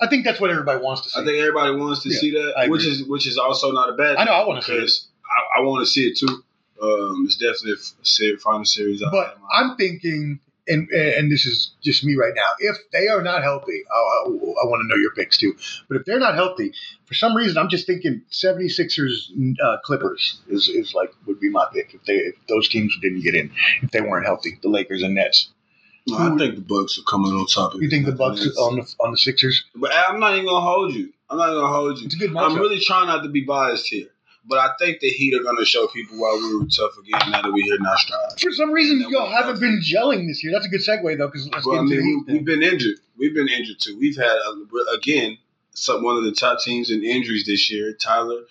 I 0.00 0.08
think 0.08 0.24
that's 0.24 0.40
what 0.40 0.50
everybody 0.50 0.82
wants 0.82 1.02
to 1.02 1.10
see. 1.10 1.20
I 1.20 1.24
think 1.24 1.38
everybody 1.38 1.76
wants 1.76 2.02
to 2.02 2.08
Yeah, 2.10 2.18
see 2.18 2.30
that, 2.32 2.68
which 2.68 2.84
is 2.84 3.04
which 3.04 3.26
is 3.28 3.38
also 3.38 3.70
not 3.70 3.90
a 3.90 3.92
bad. 3.92 4.16
I 4.16 4.24
know, 4.24 4.32
I 4.32 4.46
wanna 4.46 4.62
see 4.62 4.72
it. 4.74 4.90
I, 5.56 5.60
I 5.60 5.62
want 5.62 5.86
to 5.86 5.90
see 5.90 6.08
it 6.08 6.18
too. 6.18 6.42
Um, 6.82 7.24
it's 7.24 7.36
definitely 7.36 7.72
a 8.34 8.36
final 8.38 8.64
series. 8.64 9.00
But 9.00 9.26
have 9.28 9.36
in 9.36 9.42
mind. 9.42 9.52
I'm 9.52 9.76
thinking, 9.76 10.40
and 10.66 10.88
and 10.90 11.30
this 11.30 11.46
is 11.46 11.72
just 11.82 12.04
me 12.04 12.16
right 12.16 12.32
now. 12.34 12.48
If 12.58 12.76
they 12.92 13.08
are 13.08 13.22
not 13.22 13.42
healthy, 13.42 13.82
I, 13.90 13.96
I, 13.96 14.28
want 14.28 14.82
to 14.82 14.88
know 14.88 15.00
your 15.00 15.12
picks 15.12 15.36
too. 15.36 15.54
But 15.88 15.96
if 15.96 16.04
they're 16.04 16.18
not 16.18 16.34
healthy, 16.34 16.72
for 17.04 17.14
some 17.14 17.36
reason, 17.36 17.58
I'm 17.58 17.68
just 17.68 17.86
thinking 17.86 18.22
76ers 18.30 19.58
uh, 19.62 19.76
Clippers 19.84 20.40
is, 20.48 20.68
is 20.68 20.94
like 20.94 21.10
would 21.26 21.40
be 21.40 21.50
my 21.50 21.66
pick 21.72 21.94
if 21.94 22.04
they 22.04 22.14
if 22.14 22.34
those 22.48 22.68
teams 22.68 22.96
didn't 23.00 23.22
get 23.22 23.34
in 23.34 23.50
if 23.82 23.90
they 23.90 24.00
weren't 24.00 24.26
healthy. 24.26 24.58
The 24.62 24.68
Lakers 24.68 25.02
and 25.02 25.14
Nets. 25.14 25.50
No, 26.06 26.18
I 26.18 26.36
think 26.36 26.56
the 26.56 26.60
Bucks 26.60 26.98
are 26.98 27.02
coming 27.02 27.32
on 27.32 27.46
top. 27.46 27.74
Of 27.74 27.82
You 27.82 27.88
think 27.88 28.04
the 28.04 28.12
Bucks 28.12 28.46
on 28.58 28.76
the 28.76 28.94
on 29.00 29.10
the 29.10 29.16
Sixers? 29.16 29.64
But 29.74 29.92
I'm 29.94 30.20
not 30.20 30.34
even 30.34 30.46
gonna 30.46 30.64
hold 30.64 30.94
you. 30.94 31.12
I'm 31.30 31.38
not 31.38 31.48
gonna 31.48 31.66
hold 31.66 31.98
you. 31.98 32.06
It's 32.06 32.14
a 32.14 32.18
good 32.18 32.36
I'm 32.36 32.56
really 32.56 32.80
trying 32.80 33.06
not 33.06 33.22
to 33.22 33.30
be 33.30 33.42
biased 33.42 33.86
here, 33.86 34.08
but 34.46 34.58
I 34.58 34.70
think 34.78 35.00
the 35.00 35.08
Heat 35.08 35.34
are 35.34 35.42
gonna 35.42 35.64
show 35.64 35.86
people 35.88 36.18
why 36.18 36.38
we 36.40 36.56
were 36.56 36.66
tough 36.66 36.96
again. 36.98 37.30
Now 37.30 37.42
that 37.42 37.52
we 37.52 37.62
hear 37.62 37.78
not 37.78 37.98
stride. 37.98 38.40
for 38.40 38.52
some 38.52 38.72
reason, 38.72 39.04
y'all 39.10 39.30
haven't 39.30 39.60
been 39.60 39.80
gelling 39.80 40.26
this 40.26 40.44
year. 40.44 40.52
That's 40.52 40.66
a 40.66 40.68
good 40.68 40.80
segue 40.80 41.18
though, 41.18 41.28
because 41.28 41.48
let's 41.50 41.66
Well, 41.66 41.80
I 41.80 41.82
mean, 41.82 42.24
we, 42.26 42.34
We've 42.34 42.44
been 42.44 42.62
injured. 42.62 42.96
We've 43.16 43.34
been 43.34 43.48
injured 43.48 43.80
too. 43.80 43.98
We've 43.98 44.16
had 44.16 44.36
uh, 44.46 44.94
again 44.94 45.38
some 45.70 46.02
one 46.02 46.16
of 46.16 46.24
the 46.24 46.32
top 46.32 46.60
teams 46.60 46.90
in 46.90 47.02
injuries 47.02 47.46
this 47.46 47.70
year. 47.70 47.92
Tyler 47.92 48.42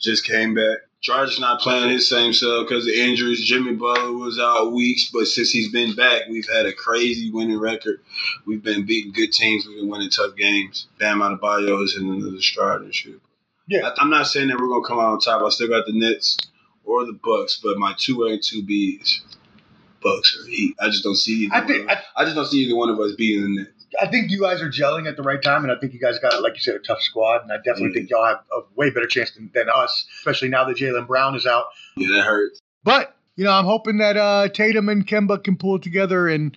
just 0.00 0.24
came 0.26 0.54
back. 0.54 0.78
George's 1.00 1.38
not 1.38 1.60
playing 1.60 1.90
his 1.90 2.08
same 2.08 2.32
self 2.32 2.66
because 2.66 2.86
of 2.86 2.92
injuries. 2.92 3.44
Jimmy 3.44 3.74
Butler 3.74 4.12
was 4.12 4.40
out 4.40 4.72
weeks, 4.72 5.08
but 5.12 5.26
since 5.26 5.52
he's 5.52 5.70
been 5.70 5.94
back, 5.94 6.22
we've 6.28 6.48
had 6.48 6.66
a 6.66 6.72
crazy 6.72 7.30
winning 7.30 7.60
record. 7.60 8.00
We've 8.44 8.62
been 8.62 8.86
beating 8.86 9.12
good 9.12 9.32
teams. 9.32 9.66
We've 9.66 9.76
been 9.76 9.88
winning 9.88 10.10
tough 10.10 10.34
games. 10.34 10.88
Bam 10.98 11.20
Adebayo 11.20 11.84
is 11.84 11.96
in 11.96 12.10
another 12.10 12.40
stride 12.40 12.80
and 12.80 12.94
shit. 12.94 13.20
Yeah. 13.66 13.88
I, 13.88 13.94
I'm 13.98 14.10
not 14.10 14.26
saying 14.26 14.48
that 14.48 14.58
we're 14.58 14.68
gonna 14.68 14.86
come 14.86 14.98
out 14.98 15.12
on 15.12 15.20
top. 15.20 15.42
I 15.42 15.48
still 15.50 15.68
got 15.68 15.86
the 15.86 15.92
Nets 15.92 16.36
or 16.84 17.04
the 17.04 17.18
Bucks, 17.22 17.60
but 17.62 17.78
my 17.78 17.94
two 17.98 18.24
A 18.24 18.32
and 18.32 18.42
two 18.42 18.62
B 18.62 18.98
is 19.02 19.22
Bucks 20.02 20.38
or 20.38 20.48
Heat. 20.48 20.76
I 20.80 20.86
just 20.86 21.04
don't 21.04 21.16
see. 21.16 21.48
Either 21.52 21.54
I 21.54 21.66
think 21.66 21.90
I, 21.90 22.02
I 22.16 22.24
just 22.24 22.36
don't 22.36 22.46
see 22.46 22.58
either 22.64 22.76
one 22.76 22.90
of 22.90 22.98
us 23.00 23.14
beating 23.16 23.42
the 23.42 23.62
Nets. 23.62 23.70
I 24.00 24.08
think 24.08 24.30
you 24.30 24.40
guys 24.40 24.60
are 24.60 24.68
gelling 24.68 25.08
at 25.08 25.16
the 25.16 25.22
right 25.22 25.40
time, 25.42 25.62
and 25.62 25.72
I 25.72 25.78
think 25.78 25.94
you 25.94 26.00
guys 26.00 26.18
got, 26.18 26.42
like 26.42 26.54
you 26.54 26.60
said, 26.60 26.74
a 26.74 26.80
tough 26.80 27.00
squad. 27.00 27.42
And 27.42 27.52
I 27.52 27.56
definitely 27.56 27.92
think 27.92 28.10
y'all 28.10 28.26
have 28.26 28.40
a 28.52 28.60
way 28.74 28.90
better 28.90 29.06
chance 29.06 29.30
than, 29.30 29.50
than 29.54 29.68
us, 29.72 30.06
especially 30.18 30.48
now 30.48 30.64
that 30.64 30.76
Jaylen 30.76 31.06
Brown 31.06 31.34
is 31.34 31.46
out. 31.46 31.66
Yeah, 31.96 32.08
that 32.16 32.24
hurts. 32.24 32.60
But 32.84 33.16
you 33.36 33.44
know, 33.44 33.52
I'm 33.52 33.64
hoping 33.64 33.98
that 33.98 34.16
uh, 34.16 34.48
Tatum 34.48 34.88
and 34.88 35.06
Kemba 35.06 35.42
can 35.42 35.56
pull 35.56 35.78
together 35.78 36.28
and 36.28 36.56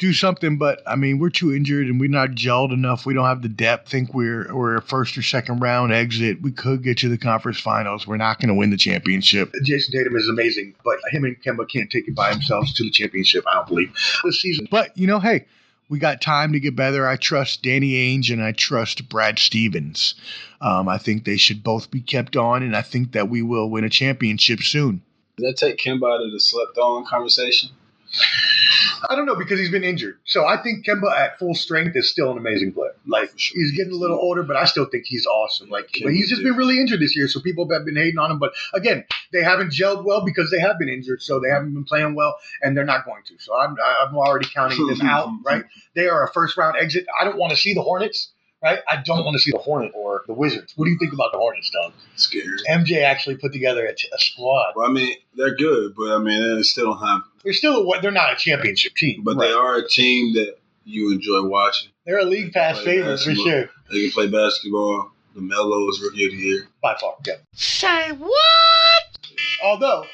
do 0.00 0.12
something. 0.12 0.56
But 0.56 0.82
I 0.86 0.96
mean, 0.96 1.20
we're 1.20 1.30
too 1.30 1.54
injured 1.54 1.86
and 1.86 2.00
we're 2.00 2.10
not 2.10 2.30
gelled 2.30 2.72
enough. 2.72 3.06
We 3.06 3.14
don't 3.14 3.26
have 3.26 3.42
the 3.42 3.48
depth. 3.48 3.88
Think 3.88 4.12
we're 4.12 4.52
we're 4.52 4.76
a 4.76 4.82
first 4.82 5.16
or 5.16 5.22
second 5.22 5.60
round 5.60 5.92
exit. 5.92 6.42
We 6.42 6.50
could 6.50 6.82
get 6.82 6.98
to 6.98 7.08
the 7.08 7.18
conference 7.18 7.60
finals. 7.60 8.06
We're 8.06 8.16
not 8.16 8.40
going 8.40 8.48
to 8.48 8.54
win 8.54 8.70
the 8.70 8.76
championship. 8.76 9.52
Jayson 9.62 9.92
Tatum 9.92 10.16
is 10.16 10.28
amazing, 10.28 10.74
but 10.84 10.98
him 11.12 11.24
and 11.24 11.40
Kemba 11.40 11.68
can't 11.68 11.90
take 11.90 12.08
it 12.08 12.16
by 12.16 12.32
themselves 12.32 12.72
to 12.74 12.82
the 12.82 12.90
championship. 12.90 13.44
I 13.46 13.54
don't 13.54 13.68
believe 13.68 13.94
this 14.24 14.40
season. 14.40 14.66
But 14.70 14.96
you 14.98 15.06
know, 15.06 15.20
hey. 15.20 15.46
We 15.88 15.98
got 15.98 16.20
time 16.20 16.52
to 16.52 16.60
get 16.60 16.76
better. 16.76 17.04
I 17.04 17.16
trust 17.16 17.64
Danny 17.64 17.94
Ainge 17.94 18.32
and 18.32 18.40
I 18.40 18.52
trust 18.52 19.08
Brad 19.08 19.40
Stevens. 19.40 20.14
Um, 20.60 20.88
I 20.88 20.98
think 20.98 21.24
they 21.24 21.36
should 21.36 21.64
both 21.64 21.90
be 21.90 22.00
kept 22.00 22.36
on, 22.36 22.62
and 22.62 22.76
I 22.76 22.82
think 22.82 23.10
that 23.10 23.28
we 23.28 23.42
will 23.42 23.68
win 23.68 23.82
a 23.82 23.90
championship 23.90 24.60
soon. 24.60 25.02
Does 25.36 25.46
that 25.48 25.66
take 25.66 25.78
Kemba 25.78 26.14
out 26.14 26.24
of 26.24 26.30
the 26.30 26.38
slept 26.38 26.78
on 26.78 27.04
conversation? 27.06 27.70
I 29.08 29.16
don't 29.16 29.26
know 29.26 29.34
because 29.34 29.58
he's 29.58 29.70
been 29.70 29.84
injured. 29.84 30.18
So 30.24 30.46
I 30.46 30.60
think 30.62 30.84
Kemba 30.84 31.10
at 31.10 31.38
full 31.38 31.54
strength 31.54 31.96
is 31.96 32.10
still 32.10 32.30
an 32.30 32.38
amazing 32.38 32.72
player. 32.72 32.94
Like 33.06 33.30
sure. 33.36 33.60
he's 33.60 33.72
getting 33.76 33.92
a 33.92 33.96
little 33.96 34.18
older, 34.18 34.42
but 34.42 34.56
I 34.56 34.64
still 34.64 34.84
think 34.84 35.04
he's 35.06 35.26
awesome. 35.26 35.68
Like, 35.68 35.90
but 36.02 36.12
he's 36.12 36.28
just 36.28 36.42
been 36.42 36.56
really 36.56 36.78
injured 36.78 37.00
this 37.00 37.16
year, 37.16 37.28
so 37.28 37.40
people 37.40 37.68
have 37.72 37.84
been 37.84 37.96
hating 37.96 38.18
on 38.18 38.30
him. 38.30 38.38
But 38.38 38.52
again, 38.74 39.04
they 39.32 39.42
haven't 39.42 39.72
gelled 39.72 40.04
well 40.04 40.24
because 40.24 40.50
they 40.50 40.60
have 40.60 40.78
been 40.78 40.88
injured, 40.88 41.22
so 41.22 41.40
they 41.40 41.48
haven't 41.48 41.72
been 41.74 41.84
playing 41.84 42.14
well, 42.14 42.36
and 42.62 42.76
they're 42.76 42.84
not 42.84 43.04
going 43.04 43.22
to. 43.26 43.34
So 43.38 43.56
I'm 43.56 43.76
I'm 43.80 44.14
already 44.16 44.48
counting 44.52 44.86
them 44.86 45.00
out. 45.02 45.30
Right? 45.44 45.64
They 45.94 46.08
are 46.08 46.24
a 46.24 46.32
first 46.32 46.56
round 46.56 46.76
exit. 46.78 47.06
I 47.18 47.24
don't 47.24 47.38
want 47.38 47.52
to 47.52 47.56
see 47.56 47.74
the 47.74 47.82
Hornets. 47.82 48.32
Right? 48.62 48.80
I 48.88 48.96
don't 49.02 49.24
want 49.24 49.34
to 49.34 49.38
see 49.40 49.52
the 49.52 49.58
Hornet 49.58 49.92
or 49.94 50.22
the 50.26 50.34
Wizards. 50.34 50.74
What 50.76 50.84
do 50.84 50.90
you 50.90 50.98
think 50.98 51.12
about 51.14 51.32
the 51.32 51.38
Hornets, 51.38 51.70
Doug? 51.70 51.92
Scary. 52.16 52.44
MJ 52.70 53.02
actually 53.02 53.36
put 53.36 53.52
together 53.52 53.86
a, 53.86 53.94
t- 53.94 54.08
a 54.12 54.18
squad. 54.18 54.74
Well, 54.76 54.86
I 54.88 54.92
mean, 54.92 55.14
they're 55.34 55.54
good, 55.54 55.94
but 55.96 56.12
I 56.14 56.18
mean, 56.18 56.56
they 56.56 56.62
still 56.62 56.92
don't 56.92 57.06
have. 57.06 57.22
They're 57.42 57.54
still 57.54 57.90
a, 57.90 58.00
they're 58.02 58.10
not 58.10 58.32
a 58.34 58.36
championship 58.36 58.94
team, 58.96 59.22
But 59.24 59.36
right. 59.36 59.48
they 59.48 59.52
are 59.52 59.76
a 59.76 59.88
team 59.88 60.34
that 60.34 60.56
you 60.84 61.10
enjoy 61.12 61.42
watching. 61.48 61.90
They're 62.04 62.18
a 62.18 62.24
league 62.24 62.52
pass 62.52 62.76
Play 62.82 62.98
favorite 62.98 63.20
for 63.20 63.34
sure. 63.34 63.70
They 63.90 64.02
can 64.02 64.10
play 64.10 64.28
basketball. 64.28 65.12
LaMelo 65.36 65.88
is 65.90 66.00
rookie 66.02 66.26
of 66.26 66.32
the 66.32 66.36
year. 66.36 66.68
By 66.82 66.96
far, 67.00 67.14
yeah. 67.26 67.34
Say 67.54 68.12
what? 68.12 68.32
Although, 69.64 70.04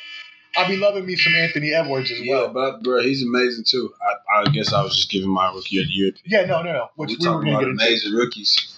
I'll 0.57 0.69
be 0.69 0.77
loving 0.77 1.07
me 1.07 1.17
some 1.17 1.35
Anthony 1.35 1.73
Edwards 1.73 2.11
as 2.11 2.21
Yeah, 2.21 2.35
well. 2.35 2.49
but 2.53 2.83
bro, 2.83 3.01
he's 3.03 3.23
amazing 3.23 3.65
too. 3.67 3.93
I, 4.01 4.41
I 4.43 4.51
guess 4.51 4.73
I 4.73 4.83
was 4.83 4.97
just 4.97 5.11
giving 5.11 5.29
my 5.31 5.53
rookie 5.53 5.81
of 5.81 5.87
the 5.87 5.93
year. 5.93 6.13
Yeah, 6.25 6.45
no, 6.47 6.63
no, 6.63 6.73
no. 6.73 6.89
Which 6.97 7.11
we 7.11 7.17
we, 7.17 7.25
talking 7.25 7.49
about 7.51 7.61
get 7.61 7.69
into. 7.71 7.85
amazing 7.85 8.13
rookies. 8.15 8.73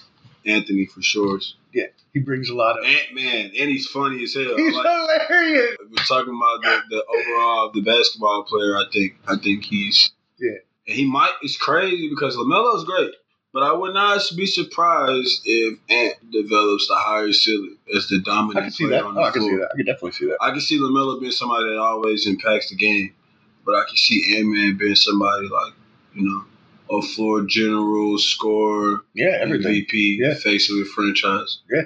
Anthony 0.45 0.85
for 0.85 1.01
sure. 1.01 1.39
Yeah, 1.73 1.85
he 2.13 2.19
brings 2.21 2.49
a 2.49 2.55
lot 2.55 2.79
of. 2.79 2.85
Ant 2.85 3.13
Man, 3.13 3.45
and 3.57 3.69
he's 3.69 3.85
funny 3.87 4.23
as 4.23 4.33
hell. 4.33 4.55
He's 4.57 4.73
Like, 4.75 4.85
hilarious. 4.85 5.77
we're 5.89 6.03
talking 6.07 6.33
about 6.33 6.61
the, 6.63 6.81
the 6.89 7.03
overall 7.05 7.71
the 7.73 7.81
basketball 7.81 8.43
player. 8.43 8.75
I 8.77 8.85
think 8.91 9.15
I 9.27 9.35
think 9.37 9.65
he's 9.65 10.11
Yeah. 10.39 10.51
and 10.87 10.95
he 10.95 11.05
might. 11.05 11.33
It's 11.41 11.57
crazy 11.57 12.09
because 12.09 12.35
Lamelo's 12.37 12.85
great, 12.85 13.11
but 13.53 13.63
I 13.63 13.73
would 13.73 13.93
not 13.93 14.21
be 14.37 14.45
surprised 14.45 15.41
if 15.45 15.79
Ant 15.89 16.31
develops 16.31 16.87
the 16.87 16.95
higher 16.95 17.31
ceiling 17.33 17.77
as 17.95 18.07
the 18.07 18.19
dominant 18.21 18.57
I 18.57 18.61
can 18.63 18.71
see 18.71 18.85
player 18.87 18.99
that. 19.01 19.05
on 19.05 19.11
oh, 19.11 19.13
the 19.15 19.21
Oh, 19.21 19.23
I 19.25 19.31
can 19.31 19.41
floor. 19.41 19.51
see 19.51 19.57
that. 19.57 19.69
I 19.73 19.75
can 19.77 19.85
definitely 19.85 20.11
see 20.11 20.25
that. 20.27 20.37
I 20.41 20.51
can 20.51 20.61
see 20.61 20.79
Lamelo 20.79 21.19
being 21.19 21.31
somebody 21.31 21.69
that 21.69 21.77
always 21.79 22.27
impacts 22.27 22.69
the 22.69 22.75
game, 22.75 23.13
but 23.65 23.75
I 23.75 23.85
can 23.87 23.97
see 23.97 24.37
Ant 24.37 24.47
Man 24.47 24.77
being 24.77 24.95
somebody 24.95 25.47
like 25.47 25.73
you 26.15 26.23
know 26.23 26.43
a 26.97 27.01
floor 27.01 27.43
general, 27.43 28.17
scorer, 28.17 29.01
Yeah, 29.13 29.37
everything. 29.41 29.85
MVP, 29.85 30.17
Yeah. 30.19 30.33
face 30.35 30.69
of 30.71 30.77
the 30.77 30.85
franchise. 30.85 31.59
Yeah. 31.71 31.83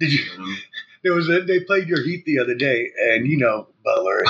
Did 0.00 0.12
you? 0.12 0.20
You 0.32 0.38
know 0.38 0.44
what 0.44 0.58
There 1.02 1.14
was 1.14 1.28
a. 1.30 1.40
They 1.40 1.60
played 1.60 1.88
your 1.88 2.02
Heat 2.02 2.24
the 2.26 2.38
other 2.40 2.54
day, 2.54 2.90
and 3.12 3.26
you 3.26 3.38
know 3.38 3.68
Butler. 3.82 4.22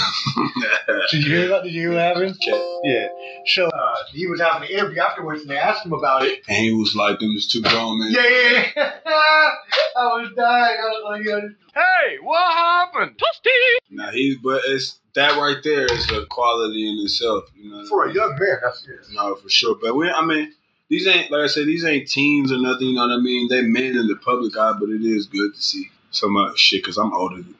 Did 1.10 1.24
you 1.24 1.34
hear 1.34 1.46
about? 1.46 1.64
Did 1.64 1.72
you 1.72 1.80
hear 1.80 1.90
what 1.92 2.00
happened? 2.00 2.36
Okay. 2.36 2.80
Yeah. 2.84 3.08
So 3.46 3.66
uh, 3.66 3.96
he 4.12 4.26
was 4.28 4.40
having 4.40 4.68
an 4.68 4.74
interview 4.74 5.00
afterwards, 5.00 5.42
and 5.42 5.50
they 5.50 5.56
asked 5.58 5.84
him 5.84 5.92
about 5.92 6.24
it. 6.24 6.42
And 6.48 6.58
he 6.58 6.72
was 6.72 6.94
like, 6.94 7.18
"Them 7.18 7.34
is 7.36 7.48
two 7.48 7.60
grown 7.62 7.98
men." 7.98 8.12
Yeah, 8.12 8.22
yeah, 8.22 8.66
yeah. 8.76 8.92
I 9.96 10.06
was 10.20 10.32
dying. 10.36 10.76
I 10.80 10.86
was 10.86 11.02
like, 11.04 11.26
yeah. 11.26 11.40
Hey, 11.74 12.18
what 12.22 12.52
happened? 12.52 13.18
Toasty! 13.18 13.50
Now 13.90 14.10
he's, 14.10 14.38
but 14.38 14.62
it's 14.66 15.00
that 15.14 15.38
right 15.40 15.56
there 15.64 15.86
is 15.92 16.10
a 16.12 16.26
quality 16.26 16.88
in 16.88 17.04
itself. 17.04 17.50
You 17.56 17.70
know, 17.70 17.86
for 17.86 18.06
a 18.06 18.14
young 18.14 18.36
man, 18.38 18.58
that's 18.62 18.86
it. 18.86 19.12
no, 19.12 19.34
for 19.34 19.48
sure. 19.48 19.76
But 19.80 19.96
we, 19.96 20.08
I 20.08 20.24
mean, 20.24 20.52
these 20.88 21.06
ain't 21.08 21.32
like 21.32 21.42
I 21.42 21.46
said, 21.48 21.66
these 21.66 21.84
ain't 21.84 22.08
teens 22.08 22.52
or 22.52 22.58
nothing. 22.58 22.88
You 22.88 22.94
know 22.94 23.08
what 23.08 23.18
I 23.18 23.20
mean? 23.20 23.48
They 23.48 23.62
men 23.62 23.96
in 23.96 24.06
the 24.06 24.16
public 24.24 24.56
eye, 24.56 24.74
but 24.78 24.88
it 24.88 25.02
is 25.02 25.26
good 25.26 25.54
to 25.54 25.60
see 25.60 25.90
some 26.10 26.36
uh, 26.36 26.52
shit 26.56 26.82
because 26.82 26.98
I'm 26.98 27.12
older. 27.12 27.36
Than, 27.36 27.54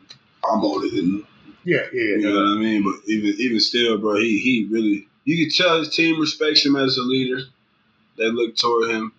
I'm 0.50 0.64
older 0.64 0.88
than. 0.88 1.26
Yeah, 1.64 1.82
yeah, 1.92 2.16
You 2.16 2.22
know 2.22 2.34
what 2.34 2.56
I 2.56 2.60
mean? 2.60 2.82
But 2.82 3.06
even 3.06 3.34
even 3.38 3.60
still, 3.60 3.98
bro, 3.98 4.16
he 4.16 4.38
he 4.38 4.66
really 4.70 5.06
you 5.24 5.44
can 5.46 5.54
tell 5.54 5.78
his 5.78 5.94
team 5.94 6.20
respects 6.20 6.64
him 6.64 6.76
as 6.76 6.96
a 6.96 7.02
leader. 7.02 7.42
They 8.16 8.30
look 8.30 8.56
toward 8.56 8.90
him. 8.90 9.12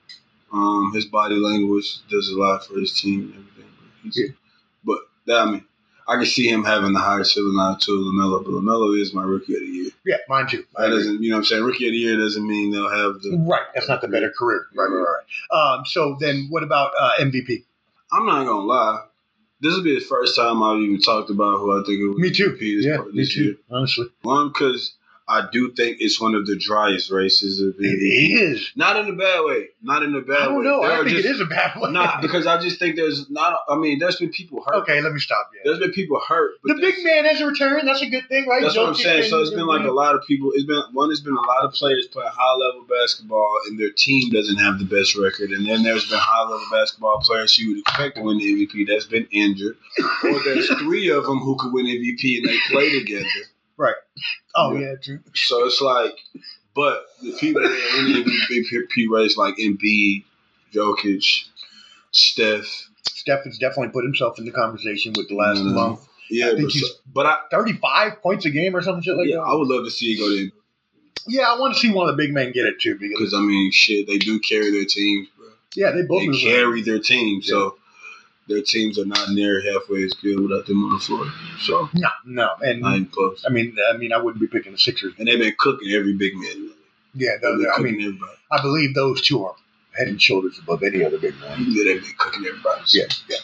Um, 0.52 0.92
his 0.94 1.06
body 1.06 1.36
language 1.36 2.00
does 2.10 2.30
a 2.30 2.38
lot 2.38 2.66
for 2.66 2.74
his 2.80 3.00
team 3.00 3.34
and 3.36 3.48
everything. 3.48 3.72
He's, 4.04 4.18
Yeah. 4.18 4.36
But 4.84 5.00
that 5.28 5.48
I 5.48 5.52
mean, 5.52 5.66
I 6.08 6.16
can 6.16 6.26
see 6.26 6.48
him 6.48 6.64
having 6.64 6.94
the 6.94 7.00
higher 7.00 7.24
ceiling 7.24 7.56
now 7.56 7.76
to 7.76 7.92
Lamelo. 7.92 8.44
But 8.44 8.52
Lamelo 8.52 9.00
is 9.00 9.14
my 9.14 9.24
rookie 9.24 9.54
of 9.54 9.62
the 9.62 9.66
year. 9.66 9.92
Yeah, 10.06 10.18
mine 10.28 10.48
too. 10.48 10.66
I 10.76 10.84
That 10.84 10.90
doesn't, 10.90 11.24
you 11.24 11.30
know, 11.30 11.38
what 11.38 11.40
I'm 11.42 11.46
saying 11.46 11.64
rookie 11.64 11.88
of 11.88 11.92
the 11.92 11.98
year 11.98 12.18
doesn't 12.18 12.46
mean 12.46 12.72
they'll 12.72 12.90
have 12.90 13.22
the. 13.22 13.38
Right, 13.48 13.64
that's 13.74 13.88
not 13.88 14.02
the 14.02 14.08
better 14.08 14.32
career. 14.38 14.66
Right, 14.76 14.88
right, 14.88 14.98
right. 14.98 15.22
right. 15.52 15.78
Um, 15.78 15.86
so 15.86 16.18
then, 16.20 16.48
what 16.50 16.64
about 16.64 16.92
uh, 17.00 17.12
MVP? 17.20 17.64
I'm 18.12 18.26
not 18.26 18.46
gonna 18.46 18.66
lie. 18.66 19.06
This 19.62 19.76
will 19.76 19.84
be 19.84 19.94
the 19.96 20.02
first 20.06 20.36
time 20.36 20.64
I've 20.64 20.82
even 20.82 21.00
talked 21.00 21.30
about 21.30 21.60
who 21.60 21.80
I 21.80 21.84
think 21.86 22.00
it 22.00 22.08
was. 22.08 22.18
Me 22.18 22.32
too. 22.32 22.52
MVP 22.52 22.84
Yeah, 22.84 22.98
me 22.98 23.12
this 23.22 23.36
year. 23.38 23.54
too. 23.54 23.60
Honestly, 23.70 24.08
One 24.24 24.48
because 24.50 24.94
I 25.32 25.48
do 25.50 25.72
think 25.72 25.98
it's 26.02 26.20
one 26.20 26.36
of 26.36 26.46
the 26.46 26.58
driest 26.58 27.10
races 27.10 27.62
of 27.62 27.76
it 27.80 27.84
is. 27.86 28.72
Not 28.76 28.98
in 28.98 29.08
a 29.08 29.16
bad 29.16 29.46
way. 29.46 29.68
Not 29.82 30.04
in 30.04 30.14
a 30.14 30.20
bad 30.20 30.38
I 30.38 30.46
don't 30.46 30.58
way. 30.58 30.64
know. 30.66 30.82
There 30.82 30.92
I 30.92 30.98
think 30.98 31.10
just, 31.10 31.26
it 31.26 31.32
is 31.32 31.40
a 31.40 31.46
bad 31.46 31.80
one. 31.80 31.94
Not 31.94 32.22
because 32.22 32.46
I 32.46 32.60
just 32.60 32.80
think 32.80 32.98
there's 32.98 33.30
not. 33.30 33.58
I 33.70 33.78
mean, 33.78 34.00
there's 34.00 34.18
been 34.18 34.32
people 34.32 34.62
hurt. 34.66 34.82
okay, 34.82 35.00
let 35.00 35.14
me 35.14 35.20
stop 35.20 35.50
you. 35.54 35.62
There's 35.64 35.80
been 35.80 35.94
people 35.94 36.20
hurt. 36.28 36.52
The 36.66 36.76
big 36.76 36.96
man 37.04 37.24
has 37.26 37.40
a 37.40 37.48
return. 37.48 37.86
That's 37.86 38.02
a 38.02 38.10
good 38.10 38.28
thing, 38.28 38.46
right? 38.46 38.62
That's 38.62 38.76
what 38.76 38.88
I'm 38.88 38.96
saying. 38.96 39.30
So 39.30 39.42
it's 39.42 39.52
been 39.52 39.68
like 39.68 39.86
a 39.86 39.92
lot 39.92 40.16
of 40.16 40.24
people. 40.28 40.52
It's 40.54 40.66
been 40.66 40.84
one. 40.92 41.12
It's 41.12 41.22
been 41.22 41.36
a 41.36 41.48
lot 41.48 41.64
of 41.64 41.72
players 41.74 42.08
playing 42.08 42.30
high 42.34 42.56
level 42.56 42.86
basketball, 42.90 43.58
and 43.68 43.80
their 43.80 43.92
team 43.92 44.30
doesn't 44.32 44.58
have 44.58 44.80
the 44.80 44.86
best 44.86 45.16
record. 45.16 45.52
And 45.52 45.66
then 45.66 45.84
there's 45.84 46.10
been 46.10 46.20
high 46.20 46.44
level 46.44 46.66
basketball 46.72 47.22
players 47.22 47.58
you 47.58 47.70
would 47.70 47.80
expect 47.80 48.18
to 48.18 48.22
win 48.22 48.38
the 48.38 48.68
MVP 48.68 48.88
that's 48.88 49.06
been 49.06 49.28
injured, 49.32 49.78
or 50.24 50.44
there's 50.44 50.68
three 50.80 51.10
of 51.10 51.24
them 51.24 51.40
who 51.40 51.56
could 51.56 51.72
win 51.72 51.86
MVP 51.86 52.38
and 52.38 52.50
they 52.50 52.58
play 52.70 53.00
together. 53.00 53.26
Oh 54.56 54.74
Yeah. 54.74 54.80
yeah, 54.90 54.96
true. 55.02 55.20
So 55.34 55.66
it's 55.66 55.80
like, 55.82 56.14
but 56.76 57.06
the 57.22 57.34
people 57.40 57.64
in 57.64 57.70
the 58.14 58.24
MVP 58.24 59.06
race 59.10 59.38
like 59.38 59.56
Embiid, 59.58 60.24
Jokic, 60.74 61.46
Steph. 62.12 62.88
Steph 63.04 63.44
has 63.46 63.58
definitely 63.58 63.92
put 63.94 64.04
himself 64.04 64.38
in 64.40 64.46
the 64.46 64.52
conversation 64.52 65.14
with 65.16 65.28
the 65.30 65.36
last 65.36 65.60
Mm. 65.62 65.74
month. 65.74 66.08
Yeah, 66.30 66.48
I 66.48 66.50
think 66.52 66.64
but, 66.64 66.72
he's- 66.74 66.92
but 67.14 67.26
I, 67.26 67.38
Thirty-five 67.52 68.22
points 68.22 68.46
a 68.46 68.50
game 68.52 68.76
or 68.76 68.82
something 68.82 69.04
shit 69.04 69.16
like 69.16 69.26
that. 69.28 69.32
yeah, 69.32 69.38
that. 69.38 69.44
I 69.44 69.56
would 69.56 69.68
love 69.68 69.86
to 69.86 69.92
see 69.92 70.14
it 70.14 70.18
go 70.18 70.30
to 70.30 70.52
Yeah, 71.28 71.44
I 71.52 71.60
want 71.60 71.74
to 71.74 71.80
see 71.80 71.92
one 71.92 72.10
of 72.10 72.16
the 72.18 72.22
big 72.24 72.34
men 72.34 72.52
get 72.52 72.66
it 72.66 72.80
too 72.80 72.98
because 73.00 73.34
I 73.34 73.40
mean, 73.42 73.72
shit, 73.72 74.08
they 74.08 74.18
do 74.18 74.40
carry 74.40 74.72
their 74.72 74.86
teams, 74.86 75.28
bro. 75.38 75.48
yeah, 75.76 75.92
they 75.92 76.02
both 76.04 76.22
They 76.32 76.40
carry 76.42 76.82
their 76.82 77.00
team, 77.00 77.42
so 77.42 77.78
their 78.52 78.62
teams 78.62 79.00
are 79.00 79.06
not 79.06 79.30
near 79.30 79.62
halfway 79.62 80.04
as 80.04 80.14
good 80.14 80.40
without 80.40 80.66
them 80.68 80.84
on 80.84 80.94
the 80.94 81.00
floor. 81.00 81.26
So 81.62 81.90
No, 81.94 82.10
no, 82.26 82.50
and 82.62 82.82
not 82.82 82.96
even 82.96 83.06
close. 83.08 83.44
I 83.48 83.50
mean, 83.50 83.76
I 83.92 83.98
mean, 83.98 84.14
I 84.14 84.18
wouldn't 84.18 84.42
be 84.42 84.48
picking 84.48 84.72
the 84.72 84.78
Sixers. 84.78 85.14
And 85.18 85.28
they've 85.28 85.40
been 85.40 85.56
cooking 85.58 85.92
every 85.92 86.14
big 86.14 86.36
man. 86.36 86.72
Yeah, 87.14 87.32
no, 87.42 87.66
I 87.76 87.82
mean, 87.82 87.96
everybody. 88.02 88.38
I 88.52 88.62
believe 88.62 88.94
those 88.94 89.22
two 89.22 89.44
are 89.46 89.56
head 89.98 90.08
and 90.08 90.22
shoulders 90.22 90.58
above 90.60 90.84
any 90.84 91.04
other 91.04 91.18
big 91.18 91.38
man. 91.40 91.66
Yeah, 91.70 91.84
they've 91.86 92.02
been 92.02 92.14
cooking 92.18 92.46
everybody. 92.46 92.82
Yeah, 92.90 93.06
yeah. 93.30 93.38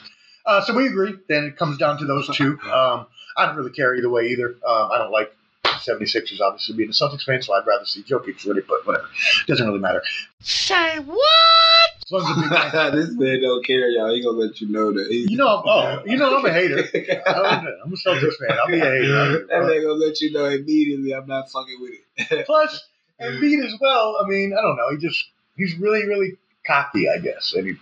Uh, 0.46 0.62
so 0.62 0.74
we 0.74 0.88
agree. 0.88 1.16
Then 1.28 1.44
it 1.44 1.58
comes 1.58 1.78
down 1.78 1.98
to 2.00 2.06
those 2.06 2.28
two. 2.36 2.60
Um, 2.68 3.08
I 3.36 3.46
don't 3.46 3.56
really 3.56 3.72
care 3.72 3.96
either 3.96 4.10
way 4.10 4.30
either. 4.30 4.56
Um, 4.68 4.90
I 4.92 4.98
don't 4.98 5.12
like 5.12 5.32
76ers 5.78 6.40
obviously 6.42 6.76
being 6.76 6.90
a 6.90 6.94
Celtics 6.94 7.24
fan, 7.24 7.42
so 7.42 7.54
I'd 7.54 7.66
rather 7.66 7.86
see 7.86 8.04
Jokic 8.04 8.46
win 8.46 8.58
it, 8.58 8.68
but 8.68 8.86
whatever. 8.86 9.08
Doesn't 9.48 9.66
really 9.66 9.80
matter. 9.80 10.02
Say 10.42 11.00
what? 11.00 11.20
As 12.06 12.12
long 12.12 12.22
as 12.22 12.36
the 12.36 12.92
big 12.92 12.94
this 13.08 13.16
man 13.18 13.42
don't 13.42 13.66
care, 13.66 13.90
y'all. 13.90 14.14
He 14.14 14.24
gonna 14.24 14.38
let 14.38 14.62
you 14.62 14.70
know 14.70 14.94
that. 14.94 15.08
He, 15.10 15.28
You 15.30 15.38
know, 15.38 15.58
I'm, 15.58 15.64
oh, 15.66 16.04
you 16.06 16.18
know, 16.18 16.38
I'm 16.38 16.46
a 16.46 16.54
hater. 16.54 16.78
I'm 17.28 17.92
a 17.94 17.96
Celtics 17.96 18.38
fan. 18.38 18.58
I'll 18.58 18.68
be 18.68 18.80
a 18.80 18.86
hater. 18.86 19.48
that 19.50 19.62
man 19.62 19.82
gonna 19.82 19.94
let 19.94 20.22
you 20.22 20.32
know 20.32 20.46
immediately. 20.46 21.14
I'm 21.14 21.28
not 21.28 21.50
fucking 21.52 21.78
with 21.82 21.94
it. 22.32 22.46
Plus, 22.46 22.88
Embiid 23.22 23.66
as 23.66 23.76
well. 23.82 24.18
I 24.24 24.28
mean, 24.28 24.54
I 24.58 24.62
don't 24.62 24.78
know. 24.78 24.90
He 24.92 24.98
just 24.98 25.26
he's 25.58 25.78
really, 25.78 26.06
really 26.06 26.38
cocky, 26.66 27.10
I 27.10 27.18
guess, 27.18 27.54
and 27.54 27.68
he 27.68 27.74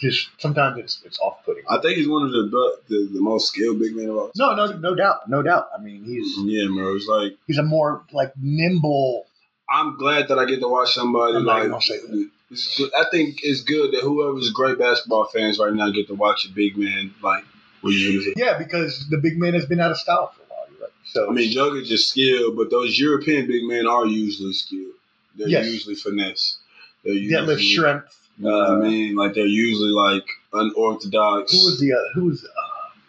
just 0.00 0.28
sometimes 0.38 0.78
it's 0.78 1.02
it's 1.04 1.18
off 1.20 1.44
putting. 1.44 1.64
I 1.68 1.80
think 1.80 1.96
he's 1.96 2.08
one 2.08 2.24
of 2.26 2.32
the 2.32 2.78
the, 2.88 3.08
the 3.14 3.20
most 3.20 3.48
skilled 3.48 3.78
big 3.78 3.94
men 3.96 4.08
of 4.08 4.16
all. 4.16 4.30
No, 4.36 4.54
no, 4.54 4.66
no 4.78 4.94
doubt, 4.94 5.28
no 5.28 5.42
doubt. 5.42 5.68
I 5.76 5.82
mean, 5.82 6.04
he's 6.04 6.34
Yeah, 6.38 6.68
bro. 6.68 6.94
It's 6.96 7.06
like 7.06 7.36
he's 7.46 7.58
a 7.58 7.62
more 7.62 8.02
like 8.12 8.32
nimble. 8.40 9.26
I'm 9.70 9.98
glad 9.98 10.28
that 10.28 10.38
I 10.38 10.46
get 10.46 10.60
to 10.60 10.68
watch 10.68 10.94
somebody 10.94 11.36
I'm 11.36 11.44
like. 11.44 11.64
even 11.66 11.80
say 11.80 11.98
that. 11.98 12.30
It's 12.50 12.78
good. 12.78 12.90
I 12.96 13.04
think 13.10 13.40
it's 13.42 13.60
good 13.62 13.92
that 13.92 14.00
whoever's 14.02 14.50
great 14.50 14.78
basketball 14.78 15.26
fans 15.26 15.58
right 15.58 15.72
now 15.74 15.90
get 15.90 16.06
to 16.08 16.14
watch 16.14 16.46
a 16.46 16.50
big 16.54 16.76
man 16.78 17.12
like. 17.22 17.44
Yeah, 17.84 18.58
because 18.58 19.06
the 19.08 19.18
big 19.18 19.38
man 19.38 19.54
has 19.54 19.66
been 19.66 19.80
out 19.80 19.90
of 19.90 19.98
style 19.98 20.32
for 20.34 20.42
a 20.42 20.46
while. 20.48 20.66
Right. 20.80 20.90
So 21.04 21.28
I 21.30 21.32
mean, 21.32 21.52
Jokic 21.54 21.90
is 21.90 22.08
skilled, 22.10 22.56
but 22.56 22.70
those 22.70 22.98
European 22.98 23.46
big 23.46 23.64
men 23.64 23.86
are 23.86 24.06
usually 24.06 24.52
skilled. 24.52 24.94
They're 25.36 25.48
Yes. 25.48 25.66
usually 25.66 25.94
finesse. 25.94 26.58
They're 27.04 27.14
deadlift 27.14 27.58
usually, 27.60 27.64
strength. 27.64 28.27
You 28.38 28.44
know 28.48 28.58
what 28.58 28.70
I 28.70 28.76
mean? 28.88 29.16
Like 29.16 29.34
they're 29.34 29.46
usually 29.46 29.90
like 29.90 30.24
unorthodox, 30.52 31.52
Who 31.52 31.64
was 31.64 31.80
the 31.80 31.92
other? 31.92 32.08
Who 32.14 32.24
was? 32.26 32.44
Uh, 32.44 32.48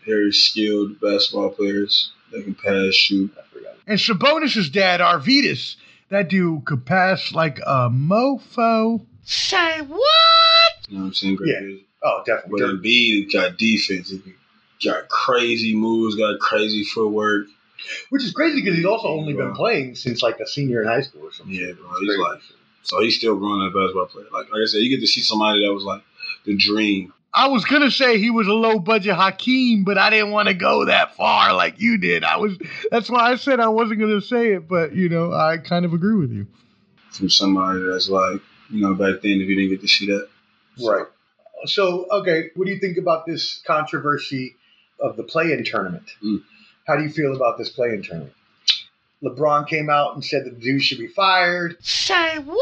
very 0.06 0.32
skilled 0.32 1.00
basketball 1.00 1.52
players. 1.52 2.12
They 2.32 2.42
can 2.42 2.56
pass, 2.56 2.94
shoot. 2.96 3.32
I 3.38 3.42
forgot. 3.54 3.74
And 3.88 4.00
Sabonis' 4.00 4.72
dad, 4.72 5.00
Arvydas, 5.02 5.76
that 6.10 6.30
dude 6.30 6.66
could 6.66 6.86
pass 6.86 7.32
like 7.34 7.60
a 7.60 7.90
mofo. 7.90 9.06
Say 9.24 9.82
what? 9.82 10.00
You 10.88 10.98
know 10.98 11.02
what 11.02 11.08
I'm 11.08 11.14
saying? 11.14 11.36
Great 11.36 11.50
Yeah. 11.54 11.60
vision. 11.62 11.82
Oh, 12.02 12.24
But 12.26 12.26
definitely. 12.26 12.62
Embiid 12.62 13.34
got 13.34 13.58
defense. 13.58 14.10
He 14.10 14.22
got 14.84 15.10
crazy 15.10 15.76
moves, 15.76 16.16
got 16.16 16.40
crazy 16.40 16.84
footwork. 16.84 17.48
Which 18.10 18.24
is 18.24 18.32
crazy 18.32 18.62
because 18.62 18.76
he's 18.76 18.86
also 18.86 19.08
only 19.10 19.34
been 19.34 19.54
playing 19.54 19.96
since 19.96 20.22
like 20.22 20.40
a 20.40 20.48
senior 20.48 20.82
in 20.82 20.88
high 20.88 21.02
school 21.02 21.24
or 21.28 21.32
something. 21.32 21.54
Yeah, 21.56 21.72
bro. 21.74 21.88
He's 22.00 22.18
like, 22.18 22.42
so 22.84 23.02
he's 23.02 23.18
still 23.18 23.36
growing 23.38 23.66
up 23.66 23.74
basketball 23.74 24.08
player. 24.08 24.28
Like, 24.32 24.52
like 24.52 24.62
I 24.64 24.66
said, 24.66 24.80
you 24.80 24.90
get 24.90 25.02
to 25.02 25.08
see 25.08 25.22
somebody 25.22 25.66
that 25.66 25.74
was 25.74 25.84
like 25.84 26.02
the 26.46 26.56
dream. 26.56 27.14
I 27.34 27.48
was 27.48 27.64
gonna 27.64 27.92
say 27.92 28.18
he 28.18 28.32
was 28.32 28.48
a 28.48 28.54
low 28.54 28.80
budget 28.80 29.16
Hakeem, 29.16 29.84
but 29.84 29.98
I 29.98 30.10
didn't 30.10 30.32
want 30.32 30.48
to 30.48 30.56
go 30.56 30.86
that 30.86 31.16
far 31.16 31.54
like 31.54 31.80
you 31.80 31.98
did. 31.98 32.24
I 32.24 32.38
was 32.38 32.58
that's 32.90 33.10
why 33.10 33.32
I 33.32 33.36
said 33.36 33.60
I 33.60 33.68
wasn't 33.68 34.00
gonna 34.00 34.22
say 34.22 34.54
it, 34.54 34.68
but 34.68 34.96
you 34.96 35.10
know, 35.10 35.32
I 35.32 35.58
kind 35.58 35.86
of 35.86 35.94
agree 35.94 36.16
with 36.16 36.32
you. 36.32 36.48
from 37.12 37.30
somebody 37.30 37.82
that's 37.82 38.10
like, 38.10 38.42
you 38.70 38.82
know, 38.82 38.94
back 38.96 39.22
then 39.22 39.42
if 39.42 39.48
you 39.48 39.56
didn't 39.56 39.70
get 39.70 39.82
to 39.82 39.88
see 39.88 40.08
that. 40.08 40.28
So, 40.78 40.92
Right. 40.92 41.06
So, 41.66 42.08
okay, 42.10 42.50
what 42.56 42.66
do 42.66 42.72
you 42.72 42.80
think 42.80 42.98
about 42.98 43.26
this 43.26 43.62
controversy 43.68 44.56
of 45.00 45.18
the 45.18 45.24
play-in 45.24 45.64
tournament? 45.66 46.10
Mm. 46.24 46.42
How 46.88 46.96
do 46.96 47.04
you 47.04 47.10
feel 47.10 47.36
about 47.36 47.58
this 47.58 47.70
play-in 47.70 48.02
tournament? 48.02 48.34
LeBron 49.24 49.68
came 49.68 49.90
out 49.90 50.16
and 50.16 50.24
said 50.24 50.46
that 50.46 50.56
the 50.56 50.62
dude 50.62 50.82
should 50.82 50.98
be 50.98 51.08
fired. 51.08 51.78
Say 51.84 52.38
what? 52.40 52.60